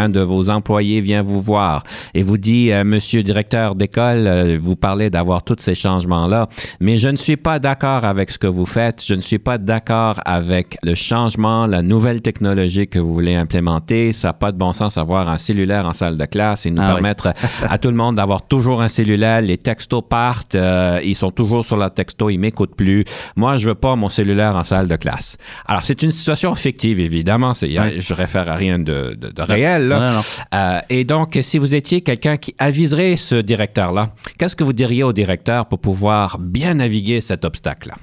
[0.02, 1.84] Un de vos employés vient vous voir
[2.14, 6.48] et vous dit, euh, Monsieur directeur d'école, euh, vous parlez d'avoir tous ces changements-là,
[6.80, 9.58] mais je ne suis pas d'accord avec ce que vous faites, je ne suis pas
[9.58, 14.12] d'accord avec le changement, la nouvelle technologie que vous voulez implémenter.
[14.12, 16.82] Ça n'a pas de bon sens avoir un cellulaire en salle de classe et nous
[16.82, 16.94] Ah oui.
[16.94, 17.32] permettre
[17.68, 19.40] à tout le monde d'avoir toujours un cellulaire.
[19.42, 23.04] Les textos partent, euh, ils sont toujours sur leur texto, ils m'écoutent plus.
[23.36, 25.36] Moi, je veux pas mon cellulaire en salle de classe.
[25.66, 27.54] Alors, c'est une situation fictive, évidemment.
[27.54, 28.00] C'est- Oui.
[28.00, 29.91] Je réfère à rien de, de- de réel.
[29.98, 30.06] Là.
[30.06, 30.22] Non, non, non.
[30.54, 35.02] Euh, et donc, si vous étiez quelqu'un qui aviserait ce directeur-là, qu'est-ce que vous diriez
[35.04, 37.96] au directeur pour pouvoir bien naviguer cet obstacle-là?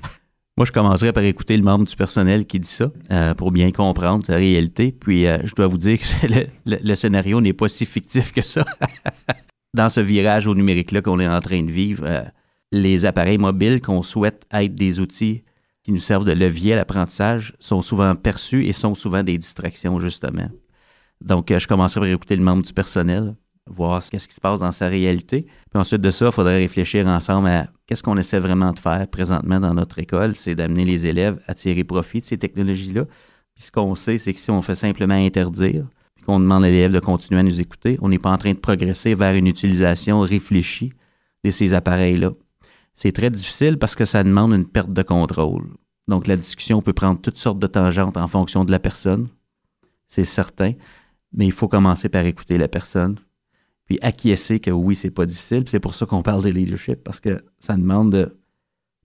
[0.57, 3.71] Moi, je commencerai par écouter le membre du personnel qui dit ça euh, pour bien
[3.71, 4.91] comprendre sa réalité.
[4.91, 8.33] Puis, euh, je dois vous dire que le, le- le scénario n'est pas si fictif
[8.33, 8.65] que ça.
[9.73, 12.23] Dans ce virage au numérique-là qu'on est en train de vivre, euh,
[12.71, 15.43] les appareils mobiles qu'on souhaite être des outils
[15.83, 19.99] qui nous servent de levier à l'apprentissage sont souvent perçus et sont souvent des distractions,
[19.99, 20.49] justement.
[21.21, 23.35] Donc, euh, je commencerai par écouter le membre du personnel,
[23.69, 25.43] voir ce qu'est-ce qui se passe dans sa réalité.
[25.69, 29.07] Puis ensuite de ça, il faudrait réfléchir ensemble à qu'est-ce qu'on essaie vraiment de faire
[29.07, 33.05] présentement dans notre école, c'est d'amener les élèves à tirer profit de ces technologies-là.
[33.55, 36.69] Puis ce qu'on sait, c'est que si on fait simplement interdire, puis qu'on demande à
[36.69, 39.47] l'élève de continuer à nous écouter, on n'est pas en train de progresser vers une
[39.47, 40.93] utilisation réfléchie
[41.43, 42.31] de ces appareils-là.
[42.95, 45.69] C'est très difficile parce que ça demande une perte de contrôle.
[46.07, 49.29] Donc la discussion peut prendre toutes sortes de tangentes en fonction de la personne,
[50.07, 50.73] c'est certain,
[51.33, 53.17] mais il faut commencer par écouter la personne,
[53.85, 55.63] puis acquiescer que oui, c'est pas difficile.
[55.67, 58.37] C'est pour ça qu'on parle de leadership, parce que ça demande de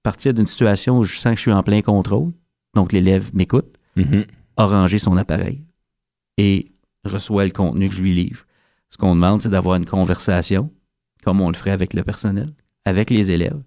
[0.02, 2.32] partir d'une situation où je sens que je suis en plein contrôle.
[2.74, 3.78] Donc l'élève m'écoute,
[4.56, 5.64] rangé son appareil
[6.37, 6.72] et
[7.04, 8.44] reçoit le contenu que je lui livre.
[8.90, 10.70] Ce qu'on demande, c'est d'avoir une conversation,
[11.24, 12.52] comme on le ferait avec le personnel,
[12.84, 13.62] avec les élèves,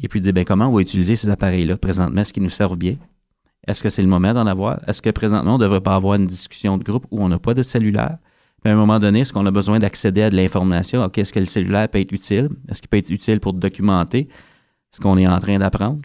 [0.00, 2.48] et puis de dire ben, comment on va utiliser ces appareils-là présentement, est-ce qu'ils nous
[2.48, 2.96] servent bien?
[3.66, 4.80] Est-ce que c'est le moment d'en avoir?
[4.88, 7.38] Est-ce que présentement, on ne devrait pas avoir une discussion de groupe où on n'a
[7.38, 8.18] pas de cellulaire?
[8.62, 11.02] Puis à un moment donné, est-ce qu'on a besoin d'accéder à de l'information?
[11.04, 12.48] OK, est-ce que le cellulaire peut être utile?
[12.68, 14.28] Est-ce qu'il peut être utile pour documenter
[14.90, 16.00] ce qu'on est en train d'apprendre?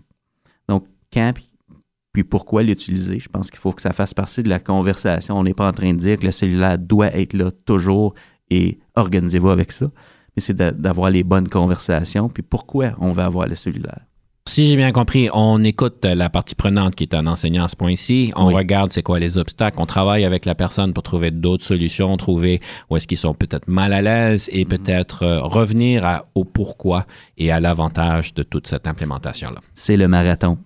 [0.68, 3.20] Donc, quand puis- pourquoi l'utiliser?
[3.20, 5.38] Je pense qu'il faut que ça fasse partie de la conversation.
[5.38, 8.16] On n'est pas en train de dire que le cellulaire doit être là toujours
[8.50, 9.92] et organisez-vous avec ça.
[10.36, 12.28] Mais c'est d'a- d'avoir les bonnes conversations.
[12.28, 14.07] Puis pourquoi on va avoir le cellulaire?
[14.48, 17.76] Si j'ai bien compris, on écoute la partie prenante qui est un enseignant à ce
[17.76, 18.54] point-ci, on Oui.
[18.56, 22.62] regarde c'est quoi les obstacles, on travaille avec la personne pour trouver d'autres solutions, trouver
[22.90, 27.06] où est-ce qu'ils sont peut-être mal à l'aise et peut-être euh, revenir à- au pourquoi
[27.38, 29.60] et à l'avantage de toute cette implémentation-là.
[29.76, 30.58] C'est le marathon.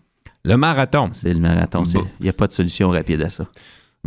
[0.46, 1.10] Le marathon.
[1.14, 1.84] C'est le marathon.
[2.20, 3.46] Il n'y a pas de solution rapide à ça.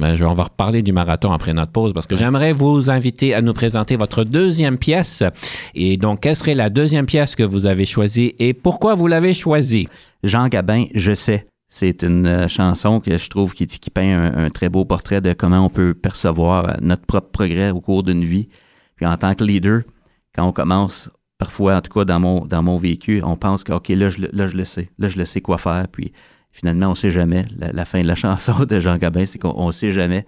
[0.01, 3.53] On va reparler du marathon après notre pause parce que j'aimerais vous inviter à nous
[3.53, 5.23] présenter votre deuxième pièce.
[5.75, 9.35] Et donc, quelle serait la deuxième pièce que vous avez choisie et pourquoi vous l'avez
[9.35, 9.89] choisie?
[10.25, 11.47] Jean Gabin, je sais.
[11.69, 15.33] C'est une euh, chanson que je trouve qui, qui peint un, très beau portrait de
[15.33, 18.49] comment on peut percevoir euh, notre propre progrès au cours d'une vie.
[18.95, 19.83] Puis en tant que leader,
[20.35, 23.73] quand on commence, parfois, en tout cas dans mon, dans mon vécu, on pense que,
[23.73, 24.89] OK, là je, là, je le sais.
[24.99, 25.87] Là, je le sais quoi faire.
[25.91, 26.13] Puis
[26.55, 27.45] finalement, on ne sait jamais.
[27.59, 30.25] La, la fin de la chanson de Jean Gabin, c'est qu'on ne sait jamais.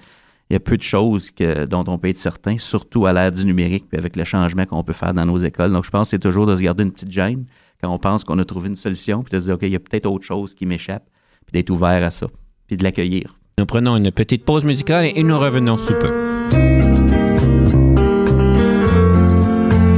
[0.50, 3.32] Il y a peu de choses que, dont on peut être certain, surtout à l'ère
[3.32, 5.72] du numérique, puis avec le changement qu'on peut faire dans nos écoles.
[5.72, 7.46] Donc, je pense que c'est toujours de se garder une petite gêne
[7.80, 9.76] quand on pense qu'on a trouvé une solution, puis de se dire, OK, il y
[9.76, 11.04] a peut-être autre chose qui m'échappe,
[11.46, 12.28] puis d'être ouvert à ça,
[12.66, 13.36] puis de l'accueillir.
[13.58, 16.12] Nous prenons une petite pause musicale et nous revenons sous peu.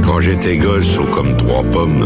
[0.03, 2.05] Quand j'étais gosse, haut comme trois pommes,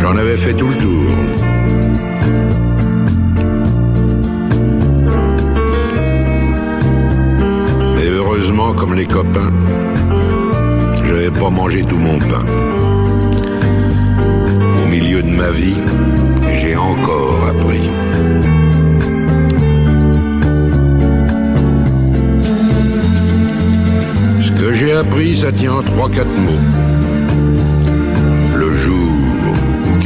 [0.00, 1.04] J'en avais fait tout le tour.
[7.96, 9.52] Mais heureusement, comme les copains,
[10.94, 12.44] je n'avais pas mangé tout mon pain.
[14.82, 15.76] Au milieu de ma vie,
[16.60, 17.90] j'ai encore appris.
[24.42, 26.77] Ce que j'ai appris, ça tient en trois, quatre mots.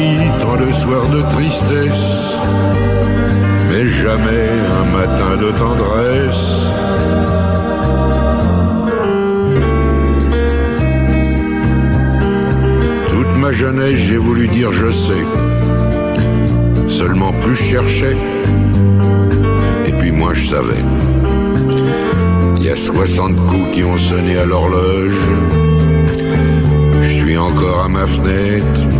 [0.00, 2.34] Oublie tant de de tristesse,
[3.68, 4.48] mais jamais
[4.80, 6.56] un matin de tendresse.
[13.08, 15.24] Toute ma jeunesse, j'ai voulu dire je sais.
[16.88, 18.16] Seulement plus je cherchais,
[19.86, 20.84] et puis moi je savais.
[22.56, 25.14] Il y a 60 coups qui ont sonné à l'horloge.
[27.02, 28.99] Je suis encore à ma fenêtre.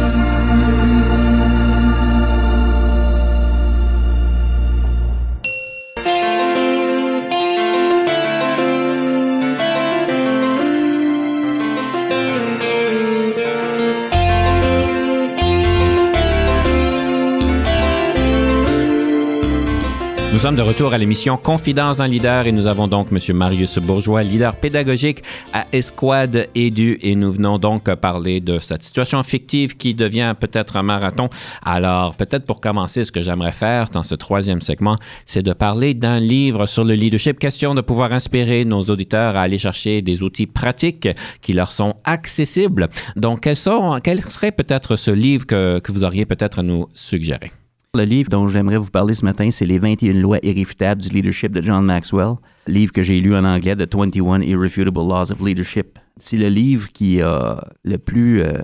[20.41, 23.37] Sommes de retour à l'émission Confidence d'un leader et nous avons donc M.
[23.37, 25.21] Marius Bourgeois, leader pédagogique
[25.53, 30.77] à Esquad Edu et nous venons donc parler de cette situation fictive qui devient peut-être
[30.77, 31.29] un marathon.
[31.63, 34.95] Alors peut-être pour commencer, ce que j'aimerais faire dans ce troisième segment,
[35.27, 39.41] c'est de parler d'un livre sur le leadership, question de pouvoir inspirer nos auditeurs à
[39.41, 41.07] aller chercher des outils pratiques
[41.43, 42.89] qui leur sont accessibles.
[43.15, 43.57] Donc quels,
[44.03, 47.51] quel serait peut-être ce livre que, que vous auriez peut-être à nous suggérer?
[47.93, 51.51] Le livre dont j'aimerais vous parler ce matin, c'est Les 21 lois irréfutables du leadership
[51.51, 55.99] de John Maxwell, livre que j'ai lu en anglais, The 21 Irrefutable Laws of Leadership.
[56.15, 58.59] C'est le livre qui a, le plus, euh,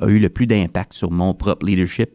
[0.00, 2.10] a eu le plus d'impact sur mon propre leadership.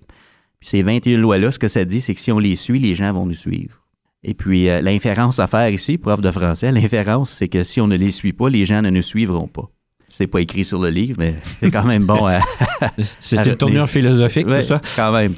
[0.62, 2.96] Puis ces 21 lois-là, ce que ça dit, c'est que si on les suit, les
[2.96, 3.82] gens vont nous suivre.
[4.24, 7.88] Et puis, euh, l'inférence à faire ici, prof de français, l'inférence, c'est que si on
[7.88, 9.70] ne les suit pas, les gens ne nous suivront pas.
[10.08, 12.40] C'est pas écrit sur le livre, mais c'est quand même bon à.
[13.20, 14.80] C'est une tournure philosophique, Ouais, tout ça?
[14.96, 15.34] quand même.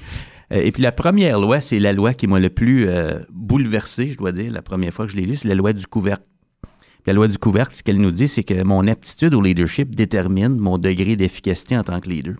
[0.51, 4.07] Euh, Et puis la première loi, c'est la loi qui m'a le plus euh, bouleversé,
[4.07, 6.23] je dois dire, la première fois que je l'ai lue, c'est la loi du couvercle.
[6.61, 9.95] Puis la loi du couvercle, ce qu'elle nous dit, c'est que mon aptitude au leadership
[9.95, 12.35] détermine mon degré d'efficacité en tant que leader.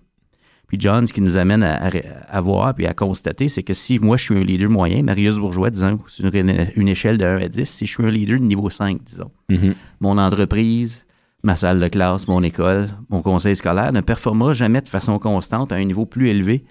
[0.67, 1.91] Puis John, ce qui nous amène à, à-
[2.29, 5.37] à voir puis à constater, c'est que si moi je suis un leader moyen, Marius
[5.37, 8.37] Bourgeois, disons, sur une, une échelle de 1 à 10, si je suis un leader
[8.39, 9.75] de niveau 5, disons, Mhm.
[10.01, 11.05] mon entreprise,
[11.43, 15.71] ma salle de classe, mon école, mon conseil scolaire ne performera jamais de façon constante
[15.71, 16.65] à un niveau plus élevé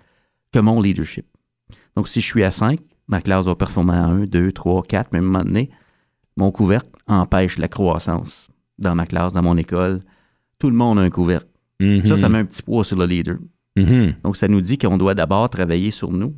[0.52, 1.26] que mon leadership.
[1.96, 5.10] Donc, si je suis à 5, ma classe va performer à 1, 2, 3, 4,
[5.12, 5.70] mais à un moment donné,
[6.36, 10.00] mon couvercle empêche la croissance dans ma classe, dans mon école.
[10.58, 11.48] Tout le monde a un couvercle.
[11.80, 12.06] Mhm.
[12.06, 13.38] Ça, ça met un petit poids sur le leader.
[13.76, 14.14] Mhm.
[14.22, 16.34] Donc, ça nous dit qu'on doit d'abord travailler sur nous.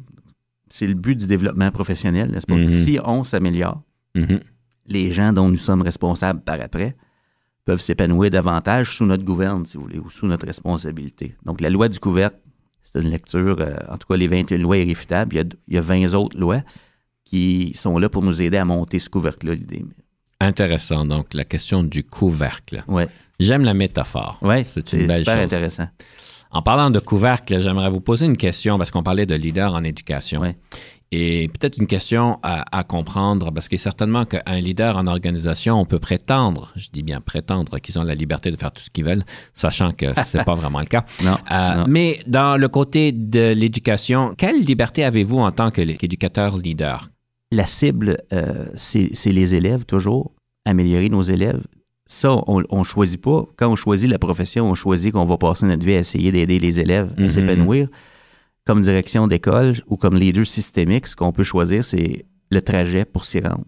[0.69, 2.57] C'est le but du développement professionnel, n'est-ce pas?
[2.57, 2.67] Mhm.
[2.67, 3.83] Si on s'améliore,
[4.15, 4.41] Mhm.
[4.87, 6.97] les gens dont nous sommes responsables par après
[7.65, 11.35] peuvent s'épanouir davantage sous notre gouverne, si vous voulez, ou sous notre responsabilité.
[11.45, 12.39] Donc, la loi du couvercle,
[12.93, 15.35] c'est une lecture, euh, en tout cas, les 21 lois irréfutables.
[15.35, 16.63] Il y, a, il y a 20 autres lois
[17.25, 19.55] qui sont là pour nous aider à monter ce couvercle-là.
[20.41, 22.85] Intéressant, donc la question du couvercle.
[22.89, 23.09] Ouais,
[23.41, 24.39] J'aime la métaphore.
[24.65, 25.45] C'est c'est une belle super chose.
[25.45, 25.89] intéressant.
[26.51, 29.85] En parlant de couvercle, j'aimerais vous poser une question parce qu'on parlait de leader en
[29.85, 30.41] éducation.
[30.41, 30.57] Ouais.
[31.11, 35.87] Et peut-être une question à, à comprendre, parce que certainement qu'un leader en organisation, on
[35.87, 39.05] peut prétendre, je dis bien prétendre, qu'ils ont la liberté de faire tout ce qu'ils
[39.07, 41.05] veulent, sachant que c'est pas vraiment le cas.
[41.25, 41.85] Non, Euh, non.
[41.89, 47.09] Mais dans le côté de l'éducation, quelle liberté avez-vous en tant qu'éducateur leader?
[47.51, 50.33] La cible, euh, c'est les élèves, toujours.
[50.67, 51.63] Améliorer nos élèves.
[52.07, 53.45] Ça, on ne choisit pas.
[53.57, 56.59] Quand on choisit la profession, on choisit qu'on va passer notre vie à essayer d'aider
[56.59, 57.29] les élèves à Mhm.
[57.29, 57.89] s'épanouir.
[58.69, 63.25] Comme direction d'école ou comme leader systémique, ce qu'on peut choisir, c'est le trajet pour
[63.25, 63.65] s'y rendre.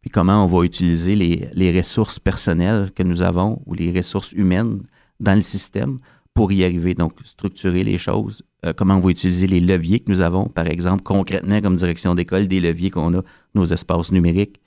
[0.00, 4.82] Puis comment on va utiliser les, ressources personnelles que nous avons ou les ressources humaines
[5.20, 5.98] dans le système
[6.34, 6.94] pour y arriver.
[6.94, 8.42] Donc, structurer les choses.
[8.64, 10.48] Euh, comment on va utiliser les leviers que nous avons.
[10.48, 13.22] Par exemple, concrètement, comme direction d'école, des leviers qu'on a,
[13.54, 14.60] nos espaces numériques,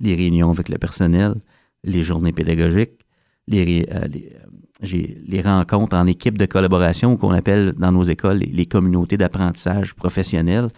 [0.00, 1.34] les réunions avec le personnel,
[1.82, 3.04] les journées pédagogiques,
[3.48, 4.46] les, euh, les, euh,
[4.82, 9.16] j'ai- les rencontres en équipe de collaboration qu'on appelle dans nos écoles les, les communautés
[9.16, 10.68] d'apprentissage professionnel.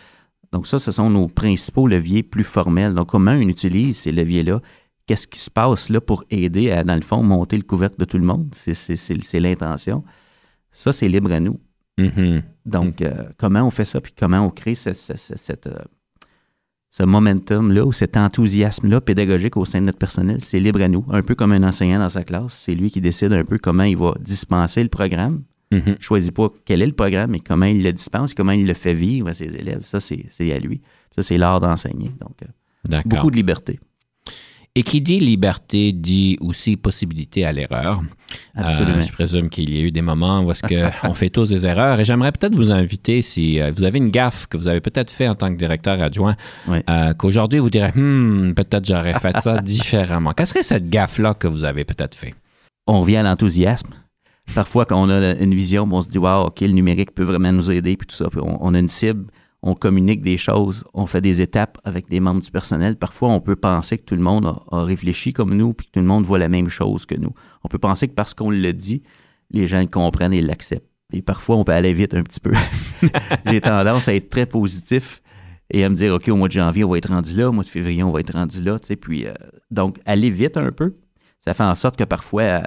[0.53, 2.95] Donc ça, ce sont nos principaux leviers plus formels.
[2.95, 4.61] Donc comment on utilise ces leviers-là?
[5.07, 8.05] Qu'est-ce qui se passe là pour aider à, dans le fond, monter le couvercle de
[8.05, 8.55] tout le monde?
[8.63, 8.75] C'est-
[9.41, 10.03] l'intention.
[10.73, 11.59] Ça, c'est libre à nous.
[11.99, 12.43] Mhm.
[12.67, 15.79] Donc, euh, comment on fait ça, puis comment on crée ce, ce- ce- cette, euh,
[16.97, 21.05] ce momentum-là ou cet enthousiasme-là pédagogique au sein de notre personnel, c'est libre à nous.
[21.11, 23.83] Un peu comme un enseignant dans sa classe, c'est lui qui décide un peu comment
[23.83, 25.43] il va dispenser le programme.
[25.73, 25.83] Mhm.
[25.85, 28.67] Il ne choisit pas quel est le programme, mais comment il le dispense, comment il
[28.67, 29.85] le fait vivre à ses élèves.
[29.85, 30.81] Ça, c'est à lui.
[31.15, 32.13] Ça, c'est l'art d'enseigner.
[32.19, 33.79] Donc, euh, beaucoup de liberté.
[34.77, 38.03] Et qui dit liberté dit aussi possibilité à l'erreur.
[38.55, 38.99] Absolument.
[38.99, 41.49] Euh, je présume qu'il y a eu des moments où est-ce que on fait tous
[41.49, 41.99] des erreurs.
[41.99, 45.11] Et j'aimerais peut-être vous inviter, si euh, vous avez une gaffe que vous avez peut-être
[45.11, 46.37] fait en tant que directeur adjoint,
[46.69, 50.33] euh, qu'aujourd'hui vous direz, Hmm, peut-être j'aurais fait ça différemment.
[50.33, 52.35] Quelle serait cette gaffe-là que vous avez peut-être fait?
[52.87, 53.91] on revient à l'enthousiasme.
[54.55, 57.53] Parfois, quand on a une vision, on se dit, wow, OK, le numérique peut vraiment
[57.53, 58.29] nous aider, puis tout ça.
[58.31, 59.27] Puis on, on a une cible,
[59.67, 62.95] on communique des choses, on fait des étapes avec des membres du personnel.
[62.95, 66.01] Parfois, on peut penser que tout le monde a, réfléchi comme nous, puis que tout
[66.01, 67.35] le monde voit la même chose que nous.
[67.65, 69.03] On peut penser que parce qu'on le dit,
[69.51, 70.87] les gens le comprennent et l'acceptent.
[71.13, 72.53] Et parfois, on peut aller vite un petit peu.
[73.47, 75.21] J'ai tendance à être très positif
[75.71, 77.53] et à me dire, OK, au mois de janvier, on va être rendu là, au
[77.53, 78.79] mois de février, on va être rendu là.
[78.79, 78.97] tu sais.
[78.97, 79.35] Puis, euh,
[79.73, 80.95] donc, aller vite un peu,
[81.41, 82.61] ça fait en sorte que parfois, euh,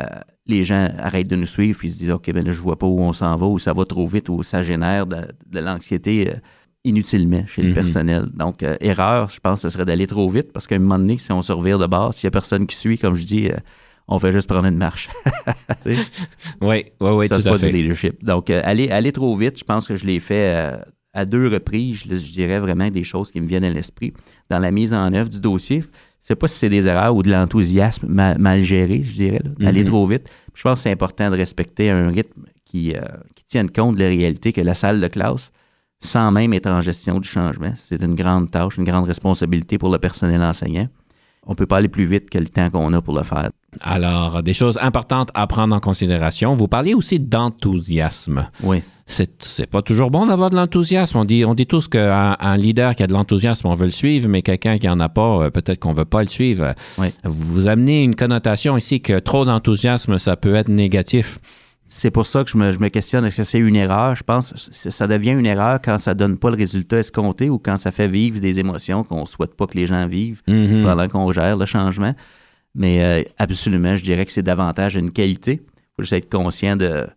[0.48, 2.88] les gens arrêtent de nous suivre puis se disent OK, ben là, je vois pas
[2.88, 6.30] où on s'en va, ou ça va trop vite, ou ça génère de, de l'anxiété
[6.30, 6.38] euh,
[6.86, 7.74] inutilement chez le Mhm.
[7.76, 8.26] personnel.
[8.34, 11.18] Donc, euh, erreur, je pense ce serait d'aller trop vite parce qu'à un moment donné,
[11.18, 13.48] si on se revire de base, s'il y a personne qui suit, comme je dis,
[13.50, 13.58] euh,
[14.08, 15.10] on fait juste prendre une marche.
[16.62, 18.24] Oui, oui, oui, ça, c'est pas du leadership.
[18.24, 20.74] Donc, euh, aller, aller trop vite, je pense que je l'ai fait
[21.14, 22.04] à deux reprises.
[22.10, 24.14] Je, je dirais vraiment des choses qui me viennent à l'esprit.
[24.50, 25.82] Dans la mise en œuvre du dossier,
[26.22, 29.42] je sais pas si c'est des erreurs ou de l'enthousiasme mal, mal géré, je dirais,
[29.44, 29.88] là, d'aller Mhm.
[29.88, 30.30] trop vite.
[30.54, 32.94] Je pense que c'est important de respecter un rythme qui,
[33.36, 35.52] qui tienne compte de la réalité que la salle de classe,
[36.02, 39.90] sans même être en gestion du changement, c'est une grande tâche, une grande responsabilité pour
[39.90, 40.88] le personnel enseignant.
[41.46, 43.50] On peut pas aller plus vite que le temps qu'on a pour le faire.
[43.82, 46.56] Alors, des choses importantes à prendre en considération.
[46.56, 48.50] Vous parliez aussi d'enthousiasme.
[48.62, 48.84] Oui.
[49.08, 51.18] C'est, pas toujours bon d'avoir de l'enthousiasme.
[51.18, 53.92] On dit, on dit tous qu'un un leader qui a de l'enthousiasme, on veut le
[53.92, 56.76] suivre, mais quelqu'un qui en a pas, euh, peut-être qu'on veut pas le suivre.
[57.00, 57.08] Oui.
[57.24, 61.40] Vous amenez une connotation ici que trop d'enthousiasme, ça peut être négatif.
[61.92, 64.16] C'est pour ça que je me, je me questionne, est-ce que c'est une erreur?
[64.16, 67.58] Je pense que ça devient une erreur quand ça donne pas le résultat escompté ou
[67.58, 70.84] quand ça fait vivre des émotions qu'on souhaite pas que les gens vivent Mhm.
[70.84, 72.14] pendant qu'on gère le changement.
[72.76, 75.54] Mais euh, absolument, je dirais que c'est davantage une qualité.
[75.64, 77.08] Il faut juste être conscient de,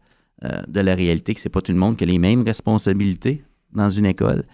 [0.45, 3.45] euh, de la réalité, que c'est pas tout le monde qui a les mêmes responsabilités
[3.75, 4.45] dans une école.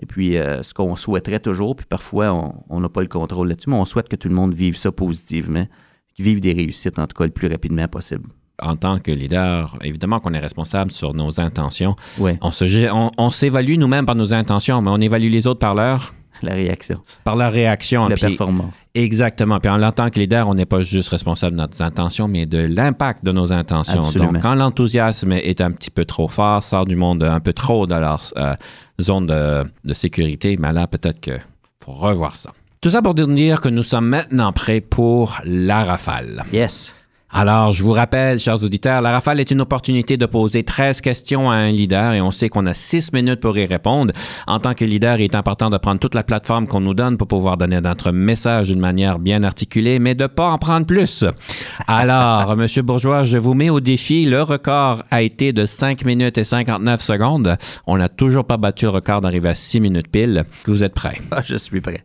[0.00, 3.48] Et puis, euh, ce qu'on souhaiterait toujours, puis parfois, on- on n'a pas le contrôle
[3.48, 5.66] là-dessus, mais on souhaite que tout le monde vive ça positivement,
[6.14, 8.28] qu'ils vivent des réussites, en tout cas, le plus rapidement possible.
[8.62, 11.96] En tant que leader, évidemment qu'on est responsable sur nos intentions.
[12.18, 15.46] Oui, On, se, gé- on, on s'évalue nous-mêmes par nos intentions, mais on évalue les
[15.48, 18.06] autres par leur, la réaction, par leur réaction.
[18.08, 18.72] la Puis- performance.
[18.94, 19.58] Exactement.
[19.58, 22.58] Puis en tant que leader, on n'est pas juste responsable de nos intentions, mais de
[22.58, 24.04] l'impact de nos intentions.
[24.04, 24.32] Absolument.
[24.34, 27.88] Donc, quand l'enthousiasme est un petit peu trop fort, sort du monde un peu trop
[27.88, 28.54] de leur euh,
[29.00, 31.42] zone de, de sécurité, mais là, peut-être qu'il
[31.84, 32.52] faut revoir ça.
[32.80, 36.44] Tout ça pour dire que nous sommes maintenant prêts pour la rafale.
[36.52, 36.94] Yes.
[37.36, 41.50] Alors, je vous rappelle, chers auditeurs, la rafale est une opportunité de poser 13 questions
[41.50, 44.12] à un leader et on sait qu'on a 6 minutes pour y répondre.
[44.46, 47.16] En tant que leader, il est important de prendre toute la plateforme qu'on nous donne
[47.16, 51.24] pour pouvoir donner notre message d'une manière bien articulée, mais de pas en prendre plus.
[51.88, 54.26] Alors, Monsieur Bourgeois, je vous mets au défi.
[54.26, 57.56] Le record a été de 5 minutes et 59 secondes.
[57.88, 60.44] On n'a toujours pas battu le record d'arriver à 6 minutes pile.
[60.66, 61.20] Vous êtes prêts?
[61.32, 62.04] Ah, je suis prêt.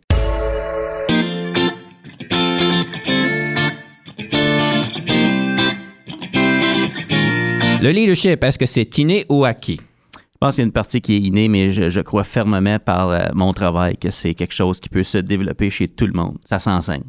[7.82, 9.80] Le leadership, est-ce que c'est inné ou acquis?
[10.14, 12.78] Je pense qu'il y a une partie qui est innée, mais je, je crois fermement
[12.78, 16.12] par euh, mon travail que c'est quelque chose qui peut se développer chez tout le
[16.12, 16.36] monde.
[16.44, 17.04] Ça s'enseigne.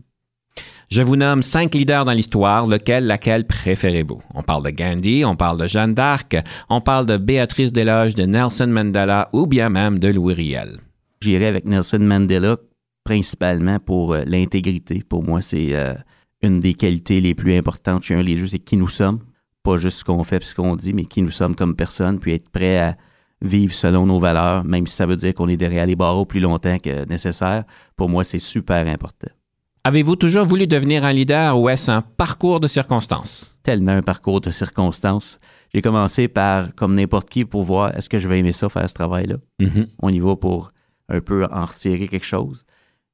[0.89, 4.21] Je vous nomme cinq leaders dans l'histoire, lequel, laquelle préférez-vous?
[4.33, 6.37] On parle de Gandhi, on parle de Jeanne d'Arc,
[6.69, 10.77] on parle de Béatrice Desloges, de Nelson Mandela ou bien même de Louis Riel.
[11.21, 12.55] J'irai avec Nelson Mandela
[13.03, 15.03] principalement pour euh, l'intégrité.
[15.07, 15.95] Pour moi, c'est euh,
[16.41, 19.19] une des qualités les plus importantes chez un leader, c'est qui nous sommes.
[19.63, 22.19] Pas juste ce qu'on fait et ce qu'on dit, mais qui nous sommes comme personne,
[22.19, 22.97] puis être prêt à
[23.41, 26.39] vivre selon nos valeurs, même si ça veut dire qu'on est derrière les barreaux plus
[26.39, 27.63] longtemps que nécessaire.
[27.95, 29.29] Pour moi, c'est super important.
[29.83, 33.55] Avez-vous toujours voulu devenir un leader ou est-ce un parcours de circonstances?
[33.63, 35.39] Tellement un parcours de circonstances.
[35.73, 38.87] J'ai commencé par, comme n'importe qui, pour voir est-ce que je vais aimer ça, faire
[38.87, 39.37] ce travail-là?
[39.59, 39.87] Mhm.
[39.99, 40.71] On y va pour
[41.09, 42.63] un peu en retirer quelque chose.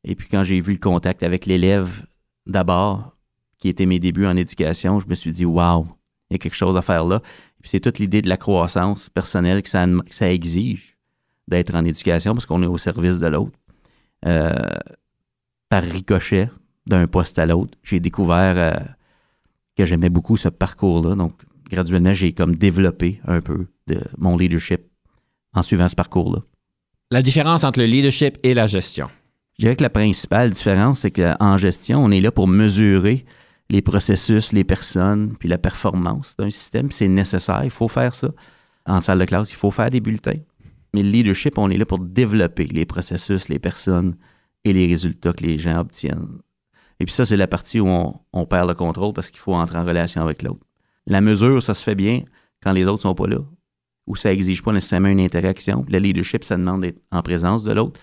[0.04, 2.06] Et puis quand j'ai vu le contact avec l'élève
[2.46, 3.16] d'abord,
[3.60, 5.88] qui était mes débuts en éducation, je me suis dit, waouh,
[6.30, 7.18] il y a quelque chose à faire là.
[7.18, 10.98] Et puis c'est toute l'idée de la croissance personnelle que ça, que ça exige
[11.48, 13.58] d'être en éducation parce qu'on est au service de l'autre.
[14.26, 14.54] Euh,
[15.70, 16.50] par ricochet,
[16.88, 18.84] d'un poste à l'autre, j'ai découvert euh,
[19.76, 21.16] que j'aimais beaucoup ce parcours-là.
[21.16, 21.34] Donc,
[21.70, 24.82] graduellement, j'ai comme développé un peu de mon leadership
[25.54, 26.40] en suivant ce parcours-là.
[27.12, 29.10] La différence entre le leadership et la gestion?
[29.58, 33.26] Je dirais que la principale différence, c'est qu'en gestion, on est là pour mesurer
[33.70, 36.92] les processus, les personnes, puis la performance d'un système.
[36.92, 38.30] C'est nécessaire, il faut faire ça.
[38.86, 40.40] En salle de classe, il faut faire des bulletins.
[40.94, 44.16] Mais le leadership, on est là pour développer les processus, les personnes
[44.64, 46.40] et les résultats que les gens obtiennent.
[47.00, 49.78] Et puis ça, c'est la partie où on, perd le contrôle parce qu'il faut entrer
[49.78, 50.66] en relation avec l'autre.
[51.06, 52.24] La mesure, ça se fait bien
[52.64, 53.40] quand les autres sont pas là,
[54.08, 55.86] où ça exige pas nécessairement une interaction.
[55.90, 58.00] Le leadership, ça demande d'être en présence de l'autre.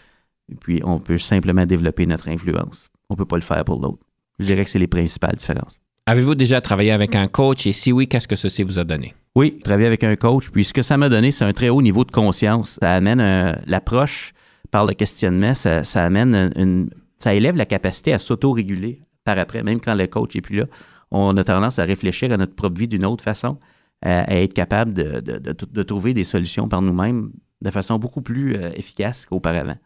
[0.50, 2.90] Et puis, on peut simplement développer notre influence.
[3.08, 4.03] On peut pas le faire pour l'autre.
[4.38, 5.78] Je dirais que c'est les principales différences.
[6.06, 9.14] Avez-vous déjà travaillé avec un coach et si oui, qu'est-ce que ceci vous a donné?
[9.36, 10.50] Oui, travailler avec un coach.
[10.50, 12.78] Puis ce que ça m'a donné, c'est un très haut niveau de conscience.
[12.80, 14.32] Ça amène un- l'approche
[14.70, 19.62] par le questionnement, ça, ça amène une, ça élève la capacité à s'auto-réguler par après,
[19.62, 20.66] même quand le coach est plus là.
[21.10, 23.58] On a tendance à réfléchir à notre propre vie d'une autre façon,
[24.02, 27.30] à, à être capable de, de- de- de trouver des solutions par nous-mêmes
[27.62, 29.76] de façon beaucoup plus euh, efficace qu'auparavant.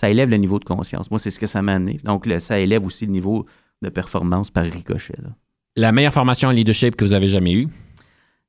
[0.00, 1.10] Ça élève le niveau de conscience.
[1.10, 2.00] Moi, c'est ce que ça m'a amené.
[2.04, 3.46] Donc, le- ça élève aussi le niveau
[3.82, 5.14] de performance par ricochet.
[5.22, 5.30] là.
[5.76, 7.68] La meilleure formation en leadership que vous avez jamais eue?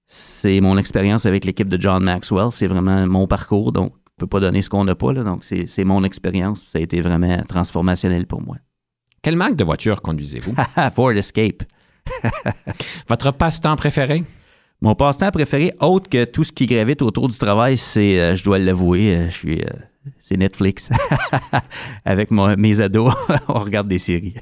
[0.07, 2.47] C'est mon expérience avec l'équipe de John Maxwell.
[2.51, 3.71] C'est vraiment mon parcours.
[3.71, 5.13] Donc, on ne peut pas donner ce qu'on n'a pas.
[5.13, 6.65] Là, donc, c'est mon expérience.
[6.67, 8.57] Ça a été vraiment transformationnel pour moi.
[9.21, 10.55] Quelle marque de voiture conduisez-vous?
[10.95, 11.61] Ford Escape.
[13.07, 14.23] Votre passe-temps préféré?
[14.81, 18.43] Mon passe-temps préféré, autre que tout ce qui gravite autour du travail, c'est, euh, je
[18.45, 19.65] dois l'avouer, euh, je suis, euh,
[20.21, 20.89] c'est Netflix.
[22.05, 23.13] avec mon- mes ados,
[23.49, 24.35] on regarde des séries.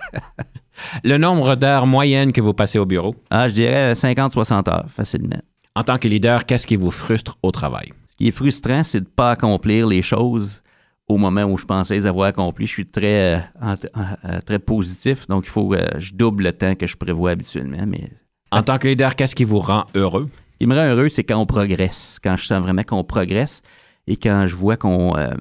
[1.03, 3.15] Le nombre d'heures moyennes que vous passez au bureau?
[3.29, 5.41] Ah, je dirais 50-60 heures, facilement.
[5.75, 7.93] En tant que leader, qu'est-ce qui vous frustre au travail?
[8.09, 10.61] Ce qui est frustrant, c'est de ne pas accomplir les choses
[11.07, 12.65] au moment où je pensais les avoir accomplies.
[12.65, 13.75] Je suis très, euh,
[14.25, 17.85] euh, très positif, donc il faut que je double le temps que je prévois habituellement.
[17.87, 18.11] Mais
[18.51, 20.29] En tant que leader, qu'est-ce qui vous rend heureux?
[20.53, 23.61] ce qui me rend heureux, c'est quand on progresse, quand je sens vraiment qu'on progresse
[24.07, 25.35] et quand je vois qu'on euh,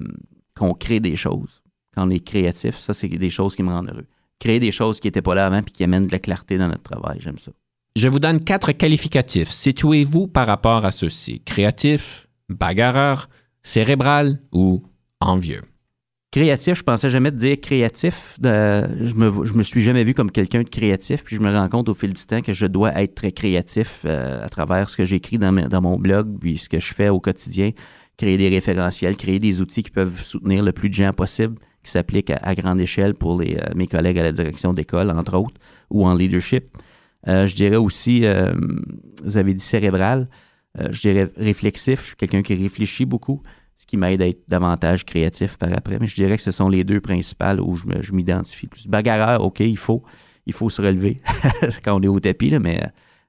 [0.55, 1.63] qu'on crée des choses,
[1.95, 2.77] quand on est créatif.
[2.77, 4.05] Ça, c'est des choses qui me rendent heureux.
[4.39, 6.67] Créer des choses qui n'étaient pas là avant puis qui amènent de la clarté dans
[6.67, 7.51] notre travail, j'aime ça.
[7.95, 9.49] Je vous donne quatre qualificatifs.
[9.49, 11.41] Situez-vous par rapport à ceux-ci.
[11.41, 13.29] Créatif, bagarreur,
[13.63, 14.83] cérébral ou
[15.19, 15.61] envieux.
[16.31, 18.37] Créatif, je pensais jamais te dire créatif.
[18.45, 21.51] Euh, je, me, je me suis jamais vu comme quelqu'un de créatif, puis je me
[21.51, 24.89] rends compte au fil du temps que je dois être très créatif euh, à travers
[24.89, 27.71] ce que j'écris dans mon blog, puis ce que je fais au quotidien,
[28.17, 31.55] créer des référentiels, créer des outils qui peuvent soutenir le plus de gens possible,
[31.87, 35.59] qui s'appliquent à, grande échelle pour euh, mes collègues à la direction d'école, entre autres,
[35.89, 36.65] ou en leadership.
[37.27, 38.53] Euh, je dirais aussi, euh,
[39.23, 40.27] vous avez dit cérébral,
[40.91, 43.41] je dirais réflexif, je suis quelqu'un qui réfléchit beaucoup
[43.79, 45.97] ce qui m'aide à être davantage créatif par après.
[45.99, 48.87] Mais je dirais que ce sont les deux principales où je m'identifie plus.
[48.87, 50.03] Bagarreur, OK, il faut,
[50.45, 51.17] il faut se relever
[51.83, 52.79] quand on est au tapis, mais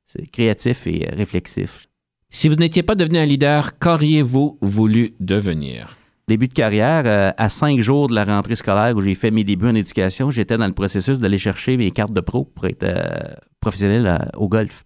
[0.07, 1.87] c'est créatif et réflexif.
[2.29, 5.98] Si vous n'étiez pas devenu un leader, qu'auriez-vous voulu devenir?
[6.29, 9.45] Début de carrière, euh, à cinq jours de la rentrée scolaire où j'ai fait mes
[9.45, 12.83] débuts en éducation, j'étais dans le processus d'aller chercher mes cartes de pro pour être
[12.83, 14.85] euh, professionnel euh, au golf.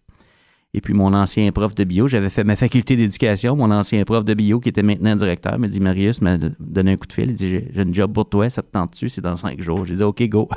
[0.72, 4.24] Et puis mon ancien prof de bio, j'avais fait ma faculté d'éducation, mon ancien prof
[4.24, 7.30] de bio qui était maintenant directeur me dit Marius m'a donné un coup de fil,
[7.30, 9.84] il dit j'ai une job pour toi, ça te tente dessus, c'est dans cinq jours.
[9.84, 10.48] J'ai dit OK go.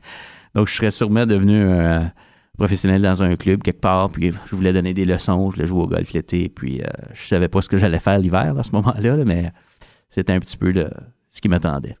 [0.54, 2.12] Donc je serais sûrement devenu un
[2.56, 5.82] professionnel dans un club quelque part, puis je voulais donner des leçons, je voulais jouer
[5.82, 8.72] au golf l'été, puis euh, je savais pas ce que j'allais faire l'hiver à ce
[8.72, 9.52] moment-là, là, mais
[10.18, 10.90] c'était un petit peu le-
[11.30, 11.96] ce qui m'attendait.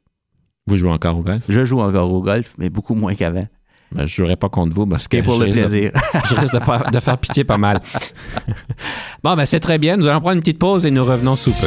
[0.66, 1.44] Vous jouez encore au golf?
[1.48, 3.46] Je joue encore au golf, mais beaucoup moins qu'avant.
[3.92, 5.92] Ben, je jouerai pas contre vous parce que pour je le de- plaisir.
[6.28, 7.80] je risque de, de faire pitié pas mal.
[9.22, 9.96] bon, ben c'est très bien.
[9.96, 11.66] Nous allons prendre une petite pause et nous revenons sous peu.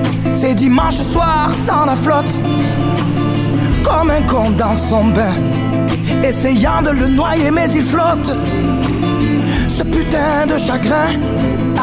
[0.33, 2.37] c'est dimanche soir dans la flotte.
[3.83, 5.35] Comme un con dans son bain,
[6.23, 8.33] essayant de le noyer, mais il flotte.
[9.67, 11.11] Ce putain de chagrin,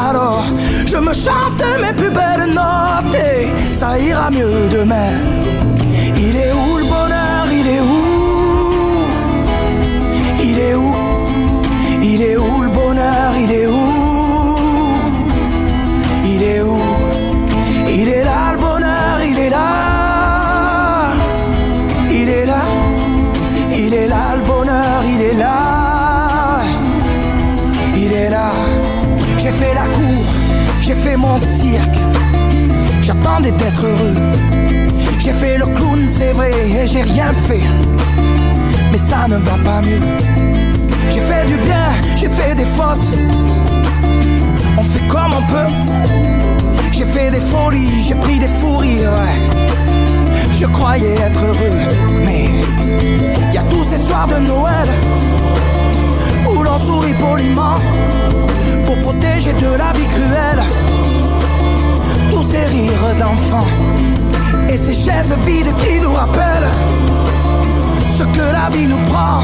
[0.09, 0.43] alors
[0.85, 5.13] je me chante mes plus belles notes et ça ira mieux demain.
[6.15, 7.45] Il est où le bonheur?
[7.51, 7.99] Il est où?
[10.41, 10.93] Il est où?
[12.01, 13.33] Il est où le bonheur?
[13.37, 13.78] Il est où?
[31.37, 31.99] Cirque
[33.01, 34.49] J'attendais d'être heureux
[35.19, 37.61] j'ai fait le clown, c'est vrai, et j'ai rien fait.
[38.89, 39.99] Mais ça ne va pas mieux.
[41.09, 43.11] J'ai fait du bien, j'ai fait des fautes.
[44.77, 45.73] On fait comme on peut.
[46.93, 49.11] J'ai fait des folies, j'ai pris des fous rires.
[50.53, 51.77] Je croyais être heureux,
[52.25, 52.49] mais
[53.53, 54.87] y a tous ces soirs de Noël
[56.49, 57.75] où l'on sourit poliment
[58.85, 60.63] pour protéger de la vie cruelle
[62.39, 63.67] tous ces rires d'enfants
[64.69, 66.71] et ces chaises vides qui nous rappellent
[68.17, 69.41] ce que la vie nous prend.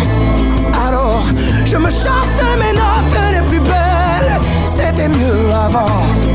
[0.88, 1.24] Alors,
[1.66, 4.39] je me chante mes notes les plus belles.
[4.66, 6.34] C'était mieux avant.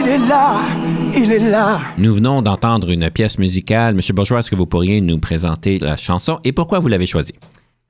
[0.00, 0.60] Il est là
[1.16, 3.94] Il est là Nous venons d'entendre une pièce musicale.
[3.94, 7.34] Monsieur Bourgeois, est-ce que vous pourriez nous présenter la chanson et pourquoi vous l'avez choisie?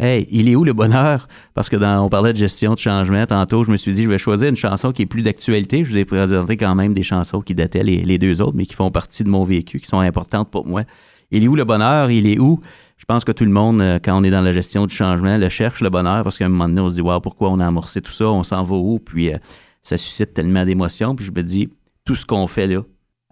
[0.00, 1.26] Hey, il est où le bonheur?
[1.54, 4.08] Parce que dans, on parlait de gestion de changement tantôt, je me suis dit, je
[4.08, 5.82] vais choisir une chanson qui est plus d'actualité.
[5.84, 8.64] Je vous ai présenté quand même des chansons qui dataient les, les deux autres, mais
[8.64, 10.84] qui font partie de mon vécu, qui sont importantes pour moi.
[11.30, 12.10] Il est où le bonheur?
[12.10, 12.60] Il est où?
[12.96, 15.36] Je pense que tout le monde, euh, quand on est dans la gestion du changement,
[15.36, 17.60] le cherche, le bonheur, parce qu'à un moment donné, on se dit, wow, pourquoi on
[17.60, 18.28] a amorcé tout ça?
[18.28, 18.98] On s'en va où?
[18.98, 19.36] Puis euh,
[19.82, 21.16] ça suscite tellement d'émotions.
[21.16, 21.70] Puis je me dis,
[22.08, 22.80] tout ce qu'on fait là,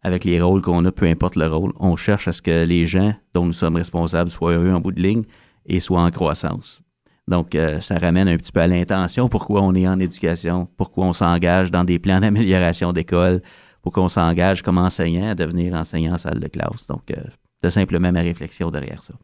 [0.03, 2.85] avec les rôles qu'on a, peu importe le rôle, on cherche à ce que les
[2.85, 5.23] gens dont nous sommes responsables soient heureux en bout de ligne
[5.65, 6.83] et soient en croissance.
[7.27, 11.07] Donc, euh, ça ramène un petit peu à l'intention, pourquoi on est en éducation, pourquoi
[11.07, 13.41] on s'engage dans des plans d'amélioration d'école,
[13.81, 16.87] pourquoi on s'engage comme enseignant à devenir enseignant en salle de classe.
[16.87, 17.23] Donc, euh,
[17.63, 19.15] c'est simplement ma réflexion derrière ça.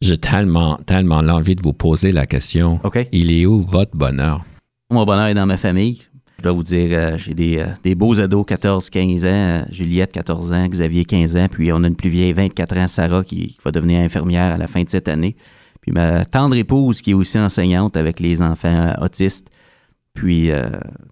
[0.00, 2.78] J'ai tellement, tellement l'envie de vous poser la question.
[2.84, 3.08] OK?
[3.10, 4.44] Il est où votre bonheur?
[4.88, 5.98] Mon bonheur est dans ma famille.
[6.40, 9.62] Je dois vous dire, euh, j'ai des, euh, des beaux ados, 14, 15 ans, euh,
[9.70, 13.22] Juliette, 14 ans, Xavier, 15 ans, puis on a une plus vieille, 24 ans, Sarah,
[13.24, 15.36] qui, qui va devenir infirmière à la fin de cette année.
[15.82, 19.48] Puis ma tendre épouse, qui est aussi enseignante avec les enfants autistes.
[20.14, 20.70] Puis, euh,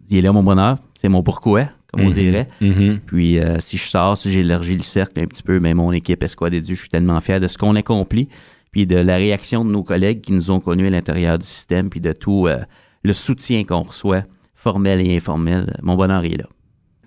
[0.09, 2.13] il est là mon bonheur, c'est mon pourquoi, comme on Mhm.
[2.15, 2.49] dirait.
[2.63, 3.01] Mhm.
[3.07, 6.25] Puis euh, si je sors, si j'élargis le cercle un petit peu, mais mon équipe
[6.51, 8.29] des Dieux, je suis tellement fier de ce qu'on accomplit,
[8.73, 11.91] puis de la réaction de nos collègues qui nous ont connus à l'intérieur du système,
[11.91, 12.59] puis de tout euh,
[13.05, 14.25] le soutien qu'on reçoit,
[14.59, 15.75] formel et informel.
[15.83, 16.45] Mon bonheur est là.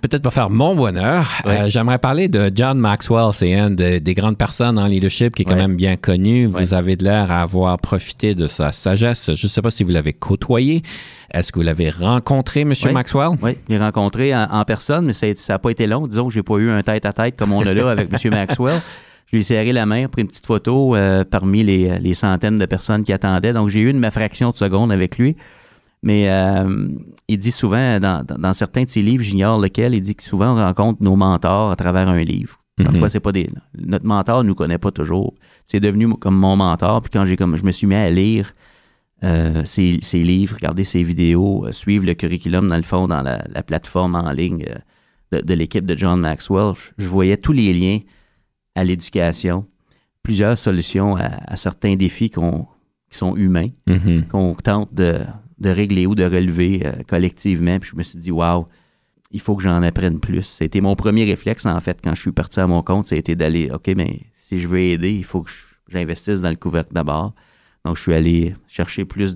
[0.01, 3.29] Peut-être pour faire mon bonheur, euh, j'aimerais parler de John Maxwell.
[3.35, 6.47] C'est un de- des grandes personnes en leadership qui est quand même bien connu.
[6.47, 9.29] Vous avez de l'air à avoir profité de sa sagesse.
[9.35, 10.81] Je ne sais pas si vous l'avez côtoyé.
[11.31, 12.73] Est-ce que vous l'avez rencontré, M.
[12.91, 13.37] Maxwell?
[13.43, 16.07] Oui, je l'ai rencontré en, en personne, mais ça n'a pas été long.
[16.07, 18.31] Disons que j'ai pas eu un tête-à-tête comme on a là avec M.
[18.33, 18.81] Maxwell.
[19.27, 22.57] Je lui ai serré la main, pris une petite photo euh, parmi les, les centaines
[22.57, 23.53] de personnes qui attendaient.
[23.53, 25.37] Donc, j'ai eu une ma fraction de seconde avec lui.
[26.03, 26.87] Mais euh,
[27.27, 30.23] il dit souvent, dans, dans- dans certains de ses livres, j'ignore lequel, il dit que
[30.23, 32.57] souvent on rencontre nos mentors à travers un livre.
[32.77, 33.09] Parfois, Mhm.
[33.09, 33.49] c'est pas des.
[33.77, 35.35] Notre mentor ne nous connaît pas toujours.
[35.67, 37.01] C'est devenu comme mon mentor.
[37.01, 38.53] Puis quand j'ai comme je me suis mis à lire
[39.23, 43.21] euh, ses, ses livres, regarder ses vidéos, euh, suivre le curriculum dans le fond, dans
[43.21, 47.37] la, la plateforme en ligne euh, de, de l'équipe de John Maxwell, je, je voyais
[47.37, 47.99] tous les liens
[48.73, 49.67] à l'éducation,
[50.23, 52.65] plusieurs solutions à, à certains défis qu'on-
[53.11, 54.25] qui sont humains Mhm.
[54.27, 55.19] qu'on tente de,
[55.61, 57.79] de régler ou de relever euh, collectivement.
[57.79, 58.65] Puis je me suis dit, waouh,
[59.29, 60.43] il faut que j'en apprenne plus.
[60.43, 63.69] C'était mon premier réflexe, en fait, quand je suis parti à mon compte, c'était d'aller,
[63.71, 65.51] OK, mais si je veux aider, il faut que
[65.87, 67.33] j'investisse dans le couvercle d'abord.
[67.85, 69.35] Donc, je suis allé chercher plus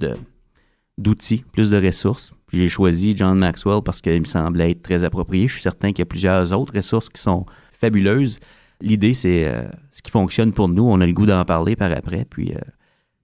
[0.98, 2.34] d'outils, plus de ressources.
[2.52, 5.48] J'ai choisi John Maxwell parce qu'il me semblait être très approprié.
[5.48, 8.40] Je suis certain qu'il y a plusieurs autres ressources qui sont fabuleuses.
[8.82, 10.84] L'idée, c'est euh, ce qui fonctionne pour nous.
[10.84, 12.26] On a le goût d'en parler par après.
[12.26, 12.60] Puis euh,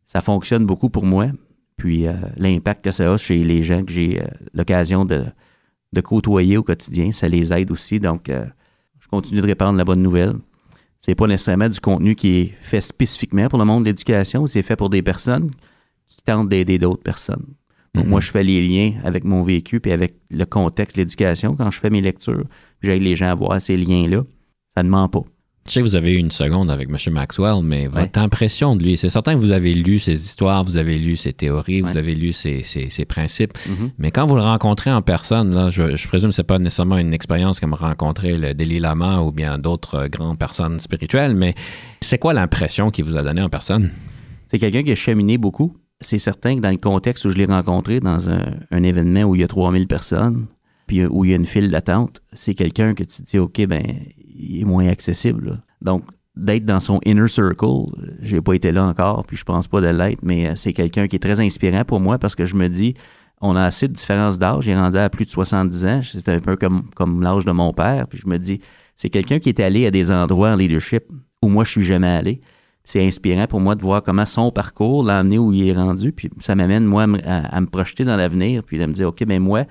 [0.06, 1.28] ça fonctionne beaucoup pour moi.
[1.82, 5.23] Puis euh, l'impact que ça a chez les gens que j'ai euh, l'occasion de,
[5.93, 7.99] de côtoyer au quotidien, ça les aide aussi.
[7.99, 8.45] Donc, euh,
[8.99, 10.36] je continue de répandre la bonne nouvelle.
[10.99, 14.61] C'est pas nécessairement du contenu qui est fait spécifiquement pour le monde de l'éducation, c'est
[14.61, 15.49] fait pour des personnes
[16.05, 17.47] qui tentent d'aider d'autres personnes.
[17.95, 18.09] Donc, Mhm.
[18.11, 21.71] moi, je fais les liens avec mon vécu puis avec le contexte de l'éducation quand
[21.71, 22.45] je fais mes lectures.
[22.84, 24.23] J'aide les gens à voir ces liens-là.
[24.77, 25.23] Ça ne ment pas.
[25.72, 27.13] Je sais que vous avez eu une seconde avec M.
[27.13, 30.76] Maxwell, mais votre impression de lui, c'est certain que vous avez lu ses histoires, vous
[30.76, 31.89] avez lu ses théories, Ouais.
[31.91, 33.91] vous avez lu ses, ses- ses principes, Mhm.
[33.97, 36.59] mais quand vous le rencontrez en personne, là, je, je présume que ce n'est pas
[36.59, 41.36] nécessairement une expérience comme rencontrer le Dalai Lama ou bien d'autres euh, grandes personnes spirituelles,
[41.36, 41.55] mais
[42.01, 43.91] c'est quoi l'impression qu'il vous a donnée en personne?
[44.49, 45.78] C'est quelqu'un qui a cheminé beaucoup.
[46.01, 49.36] C'est certain que dans le contexte où je l'ai rencontré, dans un, un événement où
[49.36, 50.47] il y a 3000 personnes,
[50.86, 53.65] puis où il y a une file d'attente, c'est quelqu'un que tu te dis, OK,
[53.67, 53.82] ben,
[54.41, 55.61] il est moins accessible.
[55.81, 56.03] Donc,
[56.35, 59.87] d'être dans son inner circle, j'ai pas été là encore, puis je pense pas de
[59.87, 62.69] l'être, mais euh, c'est quelqu'un qui est très inspirant pour moi parce que je me
[62.69, 62.95] dis,
[63.41, 64.67] on a assez de différence d'âge.
[64.67, 66.01] Il est rendu à plus de 70 ans.
[66.03, 68.07] C'est un peu comme, l'âge de mon père.
[68.07, 68.61] Puis je me dis,
[68.95, 71.05] c'est quelqu'un qui est allé à des endroits en leadership
[71.41, 72.41] où moi, je suis jamais allé
[72.83, 76.11] c'est inspirant pour moi de voir comment son parcours l'a amené où il est rendu.
[76.11, 79.09] Puis ça m'amène, moi, à me- à, me projeter dans l'avenir, puis de me dire,
[79.09, 79.65] OK, ben moi,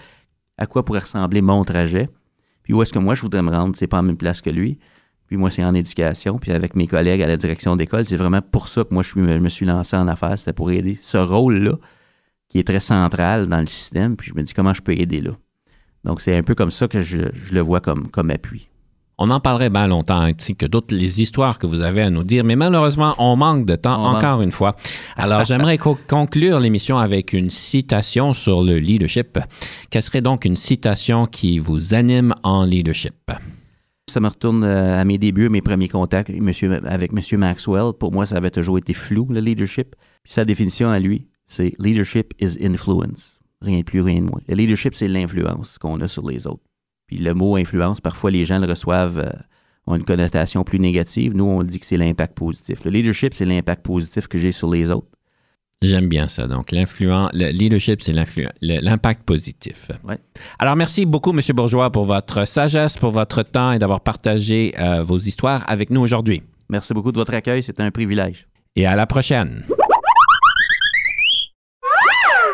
[0.56, 2.08] à quoi pourrait ressembler mon trajet?
[2.72, 3.74] Où est-ce que moi, je voudrais me rendre?
[3.76, 4.78] C'est pas en même place que lui.
[5.26, 6.38] Puis moi, c'est en éducation.
[6.38, 9.18] Puis avec mes collègues à la direction d'école, c'est vraiment pour ça que moi, je,
[9.18, 10.38] me suis lancé en affaires.
[10.38, 11.74] C'était pour aider ce rôle-là,
[12.48, 14.16] qui est très central dans le système.
[14.16, 15.32] Puis je me dis, comment je peux aider là?
[16.04, 17.18] Donc, c'est un peu comme ça que je,
[17.52, 18.70] le vois comme appui.
[19.22, 22.24] On en parlerait bien longtemps, ainsi que d'autres, les histoires que vous avez à nous
[22.24, 24.76] dire, mais malheureusement, on manque de temps, On encore une fois.
[25.16, 29.38] Alors, j'aimerais co- conclure l'émission avec une citation sur le leadership.
[29.90, 33.14] Quelle serait donc une citation qui vous anime en leadership?
[34.10, 37.38] Ça me retourne euh, à mes débuts, mes premiers contacts monsieur, avec M.
[37.38, 37.92] Maxwell.
[37.98, 39.94] Pour moi, ça avait toujours été flou, le leadership.
[40.24, 43.38] Puis sa définition à lui, c'est leadership is influence.
[43.60, 44.40] Rien de plus, rien de moins.
[44.48, 46.62] Le leadership, c'est l'influence qu'on a sur les autres.
[47.10, 49.32] Puis le mot influence, parfois les gens le reçoivent, euh,
[49.88, 51.34] ont une connotation plus négative.
[51.34, 52.84] Nous, on dit que c'est l'impact positif.
[52.84, 55.08] Le leadership, c'est l'impact positif que j'ai sur les autres.
[55.82, 56.46] J'aime bien ça.
[56.46, 58.12] Donc, l'influence, le leadership, c'est
[58.62, 59.90] l'impact positif.
[60.04, 60.18] Ouais.
[60.60, 61.40] Alors, merci beaucoup, M.
[61.52, 66.00] Bourgeois, pour votre sagesse, pour votre temps et d'avoir partagé euh, vos histoires avec nous
[66.00, 66.44] aujourd'hui.
[66.68, 67.64] Merci beaucoup de votre accueil.
[67.64, 68.46] C'était un privilège.
[68.76, 69.64] Et à la prochaine.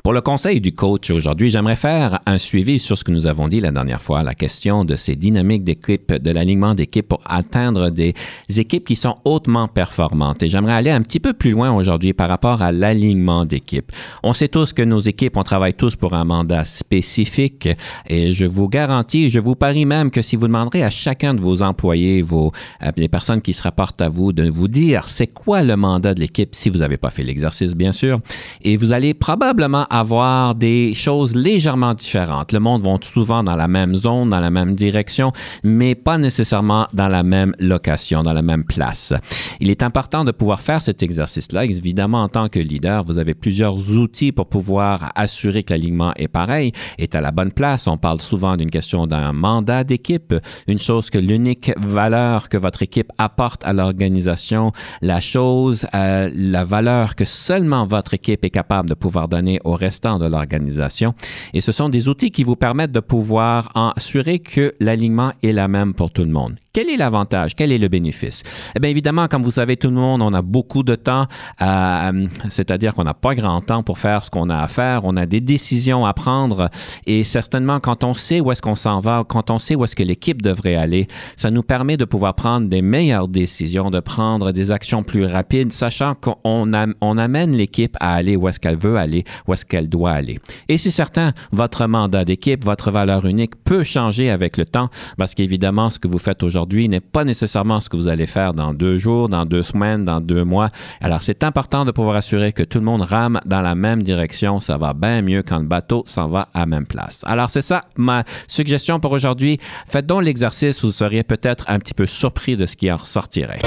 [0.06, 3.48] Pour le conseil du coach aujourd'hui, j'aimerais faire un suivi sur ce que nous avons
[3.48, 7.90] dit la dernière fois, la question de ces dynamiques d'équipe, de l'alignement d'équipe pour atteindre
[7.90, 8.14] des
[8.56, 10.44] équipes qui sont hautement performantes.
[10.44, 13.90] Et j'aimerais aller un petit peu plus loin aujourd'hui par rapport à l'alignement d'équipe.
[14.22, 17.68] On sait tous que nos équipes, on travaille tous pour un mandat spécifique
[18.06, 21.40] et je vous garantis, je vous parie même que si vous demanderez à chacun de
[21.40, 22.52] vos employés, vos,
[22.84, 26.14] euh, les personnes qui se rapportent à vous, de vous dire c'est quoi le mandat
[26.14, 28.20] de l'équipe, si vous n'avez pas fait l'exercice, bien sûr,
[28.62, 32.52] et vous allez probablement avoir des choses légèrement différentes.
[32.52, 35.32] Le monde va souvent dans la même zone, dans la même direction,
[35.62, 39.14] mais pas nécessairement dans la même location, dans la même place.
[39.60, 41.64] Il est important de pouvoir faire cet exercice-là.
[41.64, 46.28] Évidemment, en tant que leader, vous avez plusieurs outils pour pouvoir assurer que l'alignement est
[46.28, 47.86] pareil, est à la bonne place.
[47.86, 50.34] On parle souvent d'une question d'un mandat d'équipe,
[50.66, 56.64] une chose que l'unique valeur que votre équipe apporte à l'organisation, la chose, euh, la
[56.64, 61.14] valeur que seulement votre équipe est capable de pouvoir donner au restant de l'organisation.
[61.54, 63.58] Et ce sont des outils qui vous permettent de pouvoir
[63.96, 66.56] assurer que l'alignement est la même pour tout le monde.
[66.76, 67.54] Quel est l'avantage?
[67.54, 68.42] Quel est le bénéfice?
[68.76, 71.24] Eh bien, évidemment, comme vous savez, tout le monde, on a beaucoup de temps,
[71.62, 75.00] euh, c'est-à-dire qu'on n'a pas grand temps pour faire ce qu'on a à faire.
[75.04, 76.68] On a des décisions à prendre
[77.06, 79.96] et certainement, quand on sait où est-ce qu'on s'en va, quand on sait où est-ce
[79.96, 81.06] que l'équipe devrait aller,
[81.38, 85.72] ça nous permet de pouvoir prendre des meilleures décisions, de prendre des actions plus rapides,
[85.72, 89.88] sachant qu'on on amène l'équipe à aller où est-ce qu'elle veut aller, où est-ce qu'elle
[89.88, 90.40] doit aller.
[90.68, 95.34] Et c'est certain, votre mandat d'équipe, votre valeur unique peut changer avec le temps parce
[95.34, 98.74] qu'évidemment, ce que vous faites aujourd'hui, n'est pas nécessairement ce que vous allez faire dans
[98.74, 100.70] deux jours, dans deux semaines, dans deux mois.
[101.00, 104.60] Alors, c'est important de pouvoir assurer que tout le monde rame dans la même direction.
[104.60, 107.20] Ça va bien mieux quand le bateau s'en va à même place.
[107.24, 109.58] Alors, c'est ça ma suggestion pour aujourd'hui.
[109.86, 113.60] Faites donc l'exercice, vous seriez peut-être un petit peu surpris de ce qui en ressortirait.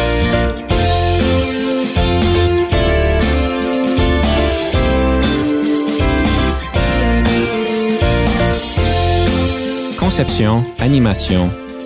[10.00, 11.50] Conception, animation,